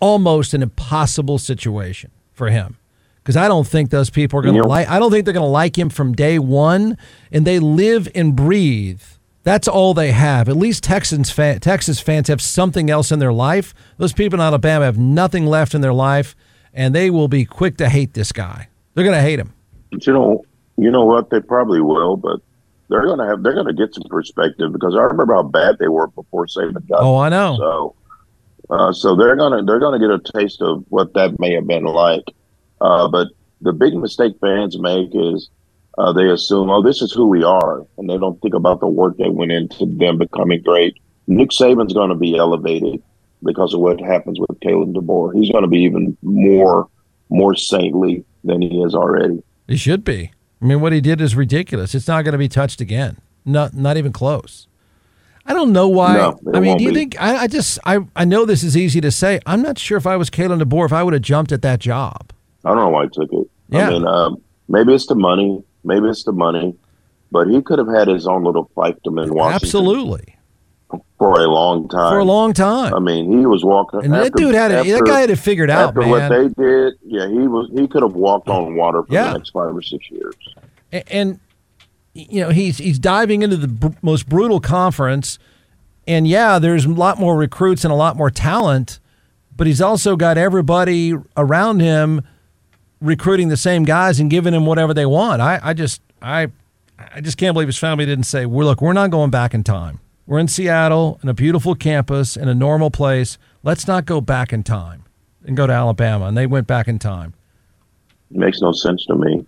almost 0.00 0.54
an 0.54 0.62
impossible 0.62 1.38
situation 1.38 2.10
for 2.32 2.50
him 2.50 2.76
because 3.26 3.36
I 3.36 3.48
don't 3.48 3.66
think 3.66 3.90
those 3.90 4.08
people 4.08 4.38
are 4.38 4.42
going 4.42 4.54
to 4.54 4.60
Yeah. 4.60 4.68
like. 4.68 4.88
I 4.88 5.00
don't 5.00 5.10
think 5.10 5.24
they're 5.24 5.34
going 5.34 5.42
to 5.42 5.50
like 5.50 5.76
him 5.76 5.88
from 5.88 6.12
day 6.12 6.38
one, 6.38 6.96
and 7.32 7.44
they 7.44 7.58
live 7.58 8.08
and 8.14 8.36
breathe. 8.36 9.02
That's 9.42 9.66
all 9.66 9.94
they 9.94 10.12
have. 10.12 10.48
At 10.48 10.56
least 10.56 10.84
Texans 10.84 11.32
fan, 11.32 11.58
Texas 11.58 11.98
fans 11.98 12.28
have 12.28 12.40
something 12.40 12.88
else 12.88 13.10
in 13.10 13.18
their 13.18 13.32
life. 13.32 13.74
Those 13.96 14.12
people 14.12 14.38
in 14.38 14.46
Alabama 14.46 14.84
have 14.84 14.96
nothing 14.96 15.44
left 15.44 15.74
in 15.74 15.80
their 15.80 15.92
life, 15.92 16.36
and 16.72 16.94
they 16.94 17.10
will 17.10 17.26
be 17.26 17.44
quick 17.44 17.76
to 17.78 17.88
hate 17.88 18.14
this 18.14 18.30
guy. 18.30 18.68
They're 18.94 19.02
going 19.04 19.16
to 19.16 19.22
hate 19.22 19.40
him. 19.40 19.52
But 19.90 20.06
you 20.06 20.12
know, 20.12 20.44
you 20.76 20.92
know 20.92 21.04
what? 21.04 21.30
They 21.30 21.40
probably 21.40 21.80
will, 21.80 22.16
but 22.16 22.40
they're 22.88 23.06
going 23.06 23.18
to 23.18 23.26
have 23.26 23.42
they're 23.42 23.54
going 23.54 23.66
to 23.66 23.72
get 23.72 23.92
some 23.92 24.04
perspective 24.08 24.72
because 24.72 24.94
I 24.94 25.00
remember 25.02 25.34
how 25.34 25.42
bad 25.42 25.78
they 25.80 25.88
were 25.88 26.06
before 26.06 26.46
Saban 26.46 26.86
got. 26.88 27.00
Oh, 27.00 27.16
I 27.16 27.28
know. 27.28 27.56
So, 27.58 27.94
uh, 28.70 28.92
so 28.92 29.16
they're 29.16 29.34
gonna 29.36 29.64
they're 29.64 29.80
gonna 29.80 29.98
get 29.98 30.10
a 30.10 30.20
taste 30.38 30.62
of 30.62 30.84
what 30.90 31.12
that 31.14 31.40
may 31.40 31.54
have 31.54 31.66
been 31.66 31.84
like. 31.84 32.22
Uh, 32.80 33.08
but 33.08 33.28
the 33.60 33.72
big 33.72 33.94
mistake 33.94 34.34
fans 34.40 34.78
make 34.78 35.10
is 35.14 35.50
uh, 35.98 36.12
they 36.12 36.28
assume, 36.28 36.70
oh, 36.70 36.82
this 36.82 37.00
is 37.00 37.12
who 37.12 37.26
we 37.26 37.42
are, 37.42 37.84
and 37.96 38.08
they 38.08 38.18
don't 38.18 38.40
think 38.42 38.54
about 38.54 38.80
the 38.80 38.86
work 38.86 39.16
that 39.16 39.32
went 39.32 39.52
into 39.52 39.86
them 39.86 40.18
becoming 40.18 40.62
great. 40.62 40.96
Nick 41.26 41.50
Saban's 41.50 41.94
going 41.94 42.10
to 42.10 42.14
be 42.14 42.36
elevated 42.36 43.02
because 43.42 43.72
of 43.74 43.80
what 43.80 44.00
happens 44.00 44.38
with 44.38 44.60
Kalen 44.60 44.94
DeBoer. 44.94 45.34
He's 45.34 45.50
going 45.50 45.64
to 45.64 45.68
be 45.68 45.80
even 45.80 46.16
more 46.22 46.88
more 47.28 47.56
saintly 47.56 48.24
than 48.44 48.62
he 48.62 48.80
is 48.82 48.94
already. 48.94 49.42
He 49.66 49.76
should 49.76 50.04
be. 50.04 50.30
I 50.62 50.64
mean, 50.64 50.80
what 50.80 50.92
he 50.92 51.00
did 51.00 51.20
is 51.20 51.34
ridiculous. 51.34 51.94
It's 51.94 52.06
not 52.06 52.22
going 52.22 52.32
to 52.32 52.38
be 52.38 52.48
touched 52.48 52.80
again. 52.80 53.16
Not 53.44 53.74
not 53.74 53.96
even 53.96 54.12
close. 54.12 54.66
I 55.44 55.52
don't 55.52 55.72
know 55.72 55.88
why. 55.88 56.16
No, 56.16 56.38
I 56.54 56.60
mean, 56.60 56.76
do 56.76 56.84
you 56.84 56.90
be. 56.90 56.96
think? 56.96 57.20
I, 57.20 57.36
I 57.36 57.46
just 57.46 57.78
I 57.84 58.00
I 58.14 58.24
know 58.24 58.44
this 58.44 58.62
is 58.62 58.76
easy 58.76 59.00
to 59.00 59.10
say. 59.10 59.40
I'm 59.46 59.62
not 59.62 59.78
sure 59.78 59.96
if 59.96 60.06
I 60.06 60.16
was 60.16 60.30
Kalen 60.30 60.62
DeBoer 60.62 60.86
if 60.86 60.92
I 60.92 61.02
would 61.02 61.14
have 61.14 61.22
jumped 61.22 61.52
at 61.52 61.62
that 61.62 61.80
job. 61.80 62.32
I 62.66 62.74
don't 62.74 62.78
know 62.78 62.88
why 62.90 63.04
he 63.04 63.08
took 63.10 63.32
it. 63.32 63.48
Yeah. 63.68 63.86
I 63.86 63.90
mean, 63.90 64.06
um, 64.06 64.42
maybe 64.68 64.94
it's 64.94 65.06
the 65.06 65.14
money. 65.14 65.62
Maybe 65.84 66.08
it's 66.08 66.24
the 66.24 66.32
money. 66.32 66.74
But 67.32 67.48
he 67.48 67.60
could 67.62 67.78
have 67.78 67.88
had 67.88 68.08
his 68.08 68.26
own 68.26 68.44
little 68.44 68.70
fiefdom 68.76 69.22
in 69.22 69.34
Washington 69.34 69.54
Absolutely, 69.66 70.36
for 71.18 71.40
a 71.40 71.46
long 71.48 71.88
time. 71.88 72.12
for 72.12 72.18
a 72.18 72.24
long 72.24 72.52
time. 72.52 72.94
I 72.94 72.98
mean, 73.00 73.36
he 73.38 73.46
was 73.46 73.64
walking. 73.64 74.04
and 74.04 74.12
that 74.14 74.32
dude 74.34 74.54
had 74.54 74.70
it. 74.70 74.74
after- 74.76 74.92
That 74.92 75.04
guy 75.06 75.20
had 75.20 75.30
it 75.30 75.36
figured 75.36 75.68
out, 75.70 75.88
After 75.88 76.00
man. 76.02 76.10
what 76.10 76.28
they 76.28 76.48
did, 76.62 76.94
yeah, 77.04 77.26
he 77.28 77.48
was. 77.48 77.68
He 77.74 77.88
could 77.88 78.02
have 78.02 78.14
walked 78.14 78.48
on 78.48 78.76
water 78.76 79.02
for 79.02 79.12
Yeah. 79.12 79.32
the 79.32 79.38
next 79.38 79.50
five 79.50 79.74
or 79.76 79.82
six 79.82 80.08
years. 80.10 80.34
A- 80.92 81.12
and 81.12 81.40
you 82.14 82.40
know 82.40 82.50
he's 82.50 82.78
he's 82.78 82.98
diving 82.98 83.42
into 83.42 83.56
the 83.56 83.68
br- 83.68 83.88
most 84.00 84.26
brutal 84.28 84.58
conference 84.60 85.38
and 86.08 86.26
yeah 86.26 86.58
there's 86.58 86.86
a 86.86 86.88
lot 86.88 87.18
more 87.18 87.36
recruits 87.36 87.84
and 87.84 87.92
a 87.92 87.94
lot 87.96 88.16
more 88.16 88.30
talent 88.30 89.00
but 89.54 89.66
he's 89.66 89.82
also 89.82 90.16
got 90.16 90.38
everybody 90.38 91.12
around 91.36 91.80
him 91.80 92.22
recruiting 93.00 93.48
the 93.48 93.56
same 93.56 93.84
guys 93.84 94.18
and 94.20 94.30
giving 94.30 94.52
them 94.52 94.66
whatever 94.66 94.94
they 94.94 95.06
want 95.06 95.40
i, 95.42 95.58
I 95.62 95.74
just 95.74 96.00
i 96.22 96.48
i 96.98 97.20
just 97.20 97.36
can't 97.36 97.54
believe 97.54 97.68
his 97.68 97.78
family 97.78 98.06
didn't 98.06 98.24
say 98.24 98.46
we're 98.46 98.64
look 98.64 98.80
we're 98.80 98.92
not 98.92 99.10
going 99.10 99.30
back 99.30 99.52
in 99.54 99.62
time 99.64 100.00
we're 100.26 100.38
in 100.38 100.48
seattle 100.48 101.18
in 101.22 101.28
a 101.28 101.34
beautiful 101.34 101.74
campus 101.74 102.36
in 102.36 102.48
a 102.48 102.54
normal 102.54 102.90
place 102.90 103.36
let's 103.62 103.86
not 103.86 104.06
go 104.06 104.20
back 104.20 104.52
in 104.52 104.62
time 104.62 105.04
and 105.44 105.56
go 105.56 105.66
to 105.66 105.72
alabama 105.72 106.24
and 106.26 106.36
they 106.36 106.46
went 106.46 106.66
back 106.66 106.88
in 106.88 106.98
time 106.98 107.34
It 108.30 108.38
makes 108.38 108.60
no 108.60 108.72
sense 108.72 109.04
to 109.06 109.14
me. 109.14 109.46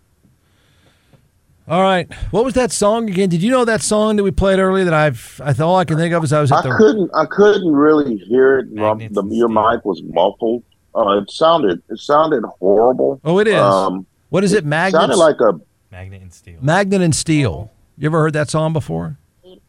All 1.66 1.82
right. 1.82 2.10
What 2.30 2.44
was 2.46 2.54
that 2.54 2.72
song 2.72 3.10
again? 3.10 3.28
Did 3.28 3.42
you 3.42 3.50
know 3.50 3.66
that 3.66 3.82
song 3.82 4.16
that 4.16 4.22
we 4.22 4.30
played 4.30 4.58
earlier 4.58 4.84
that 4.84 4.94
I've 4.94 5.38
I 5.44 5.52
thought 5.52 5.68
all 5.68 5.76
I 5.76 5.84
can 5.84 5.98
think 5.98 6.14
of 6.14 6.24
is 6.24 6.32
I 6.32 6.40
was 6.40 6.50
I 6.50 6.58
at 6.58 6.64
the 6.64 6.74
couldn't. 6.78 7.10
I 7.14 7.26
couldn't 7.26 7.72
really 7.74 8.16
hear 8.16 8.60
it. 8.60 8.74
The, 8.74 9.22
your 9.32 9.48
mic 9.48 9.84
was 9.84 10.00
muffled. 10.02 10.62
Uh, 10.98 11.20
it 11.22 11.30
sounded. 11.30 11.82
It 11.88 11.98
sounded 11.98 12.42
horrible. 12.58 13.20
Oh, 13.24 13.38
it 13.38 13.46
is. 13.46 13.54
Um, 13.60 14.06
what 14.30 14.42
is 14.44 14.52
it? 14.52 14.64
Magnet 14.64 15.00
sounded 15.00 15.16
like 15.16 15.40
a 15.40 15.60
Magnet 15.90 16.22
and 16.22 16.32
steel. 16.32 16.58
Magnet 16.60 17.00
and 17.00 17.14
Steel. 17.14 17.70
You 17.96 18.06
ever 18.06 18.20
heard 18.20 18.32
that 18.34 18.50
song 18.50 18.72
before? 18.72 19.16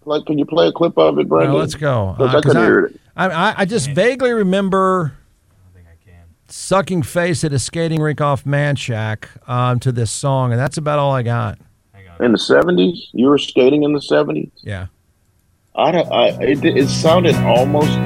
like. 0.05 0.25
Can 0.25 0.37
you 0.37 0.45
play 0.45 0.67
a 0.67 0.71
clip 0.71 0.97
of 0.97 1.19
it, 1.19 1.29
Brandon? 1.29 1.51
Well, 1.53 1.61
let's 1.61 1.75
go. 1.75 2.15
Uh, 2.19 2.23
I 2.25 2.31
'cause 2.33 2.43
couldn't 2.43 2.63
hear 2.63 2.79
it. 2.85 2.99
I, 3.15 3.29
I, 3.29 3.53
I 3.59 3.65
just 3.65 3.89
vaguely 3.91 4.31
remember 4.31 5.13
I 5.51 5.53
don't 5.63 5.73
think 5.73 5.87
I 5.87 6.09
can. 6.09 6.23
sucking 6.47 7.03
face 7.03 7.43
at 7.43 7.53
a 7.53 7.59
skating 7.59 8.01
rink 8.01 8.21
off 8.21 8.43
Manchac 8.43 9.25
um, 9.47 9.79
to 9.81 9.91
this 9.91 10.09
song, 10.11 10.51
and 10.51 10.59
that's 10.59 10.77
about 10.77 10.99
all 10.99 11.11
I 11.11 11.21
got. 11.23 11.59
In 12.19 12.33
the 12.33 12.37
seventies, 12.37 13.07
you 13.13 13.27
were 13.27 13.37
skating 13.37 13.83
in 13.83 13.93
the 13.93 14.01
seventies. 14.01 14.51
Yeah. 14.57 14.87
I 15.75 15.91
don't. 15.91 16.11
I, 16.11 16.27
it, 16.41 16.65
it 16.65 16.89
sounded 16.89 17.35
almost. 17.35 17.97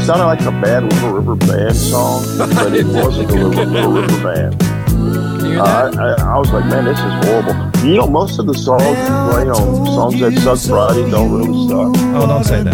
It 0.00 0.06
sounded 0.06 0.24
like 0.24 0.40
a 0.40 0.50
bad 0.50 0.84
Little 0.84 1.12
River 1.12 1.36
Band 1.36 1.76
song, 1.76 2.24
but 2.38 2.74
it 2.74 2.86
wasn't 2.86 3.30
a 3.30 3.34
Little, 3.34 3.64
Little 3.64 3.92
River 3.92 4.22
Band. 4.24 4.58
Can 4.58 5.44
you 5.44 5.50
hear 5.52 5.60
uh, 5.60 5.90
I. 5.94 6.14
I, 6.14 6.34
I 6.34 6.38
was 6.38 6.50
like, 6.52 6.64
man, 6.66 6.86
this 6.86 6.98
is 6.98 7.04
horrible. 7.28 7.86
You 7.86 7.96
know, 7.96 8.06
most 8.06 8.38
of 8.38 8.46
the 8.46 8.54
songs 8.54 8.82
you 8.82 8.94
play 9.30 9.48
on 9.48 9.86
songs 9.86 10.20
that 10.20 10.32
suck 10.38 10.58
Friday 10.70 11.10
don't 11.10 11.30
really 11.30 11.68
suck. 11.68 11.94
oh, 12.16 12.26
don't 12.26 12.44
say 12.44 12.62
that. 12.62 12.72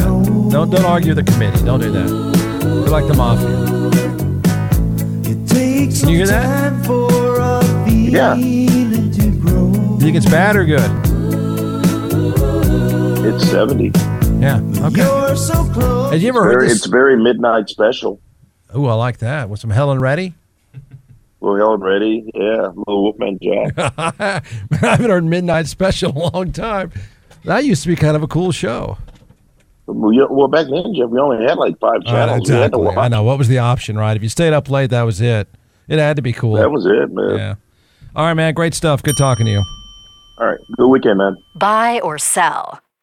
Don't 0.50 0.70
don't 0.70 0.84
argue 0.84 1.14
the 1.14 1.24
committee. 1.24 1.64
Don't 1.64 1.80
do 1.80 1.90
that. 1.90 2.08
You're 2.62 2.88
like 2.88 3.06
the 3.08 3.14
mafia. 3.14 3.66
Can 5.98 6.08
you 6.08 6.16
hear 6.18 6.26
that? 6.28 6.72
Yeah, 7.88 8.34
You 8.36 9.98
think 9.98 10.16
it's 10.16 10.26
bad 10.26 10.54
or 10.56 10.64
good? 10.64 10.90
it's 13.26 13.48
seventy. 13.50 13.90
Yeah. 14.40 14.60
Okay. 14.80 15.02
Have 15.02 16.22
you 16.22 16.28
ever 16.28 16.44
heard 16.44 16.52
Very, 16.52 16.68
this? 16.68 16.76
it's 16.78 16.86
very 16.86 17.16
midnight 17.16 17.68
special. 17.68 18.20
Oh, 18.72 18.86
I 18.86 18.94
like 18.94 19.18
that. 19.18 19.48
With 19.48 19.60
some 19.60 19.70
Helen 19.70 19.98
Reddy. 19.98 20.34
Little 21.40 21.56
Helen 21.58 21.80
Reddy, 21.80 22.30
yeah, 22.34 22.68
Little 22.74 23.02
Wolfman 23.04 23.38
Jack. 23.42 23.74
I 23.98 24.42
haven't 24.72 25.10
heard 25.10 25.24
Midnight 25.24 25.66
Special 25.68 26.10
in 26.10 26.16
a 26.16 26.36
long 26.36 26.50
time. 26.52 26.92
That 27.44 27.64
used 27.64 27.82
to 27.82 27.88
be 27.88 27.94
kind 27.96 28.16
of 28.16 28.22
a 28.22 28.26
cool 28.26 28.52
show. 28.52 28.98
well, 29.86 30.48
back 30.48 30.66
then, 30.68 30.94
Jeff, 30.94 31.08
we 31.10 31.20
only 31.20 31.44
had 31.46 31.56
like 31.58 31.78
five 31.78 32.00
Uh, 32.06 32.10
channels. 32.10 32.48
We 32.48 32.54
had 32.56 32.72
to 32.72 32.78
exactly. 32.80 32.96
I 33.02 33.08
know. 33.08 33.22
What 33.22 33.38
was 33.38 33.48
the 33.48 33.58
option, 33.58 33.96
right? 33.96 34.16
If 34.16 34.22
you 34.22 34.28
stayed 34.28 34.52
up 34.54 34.68
late, 34.70 34.90
that 34.90 35.02
was 35.02 35.20
it. 35.20 35.46
It 35.88 35.98
had 35.98 36.16
to 36.16 36.22
be 36.22 36.32
cool. 36.32 36.54
That 36.54 36.70
was 36.70 36.84
it, 36.86 37.10
man. 37.12 37.36
yeah. 37.36 37.54
All 38.16 38.24
right, 38.26 38.34
man. 38.34 38.52
Great 38.54 38.74
stuff. 38.74 39.02
Good 39.02 39.16
talking 39.16 39.46
to 39.46 39.52
you. 39.52 39.62
All 40.38 40.46
right. 40.46 40.58
Good 40.76 40.88
weekend, 40.88 41.18
man. 41.18 41.36
Buy 41.54 42.00
or 42.00 42.18
sell. 42.18 42.80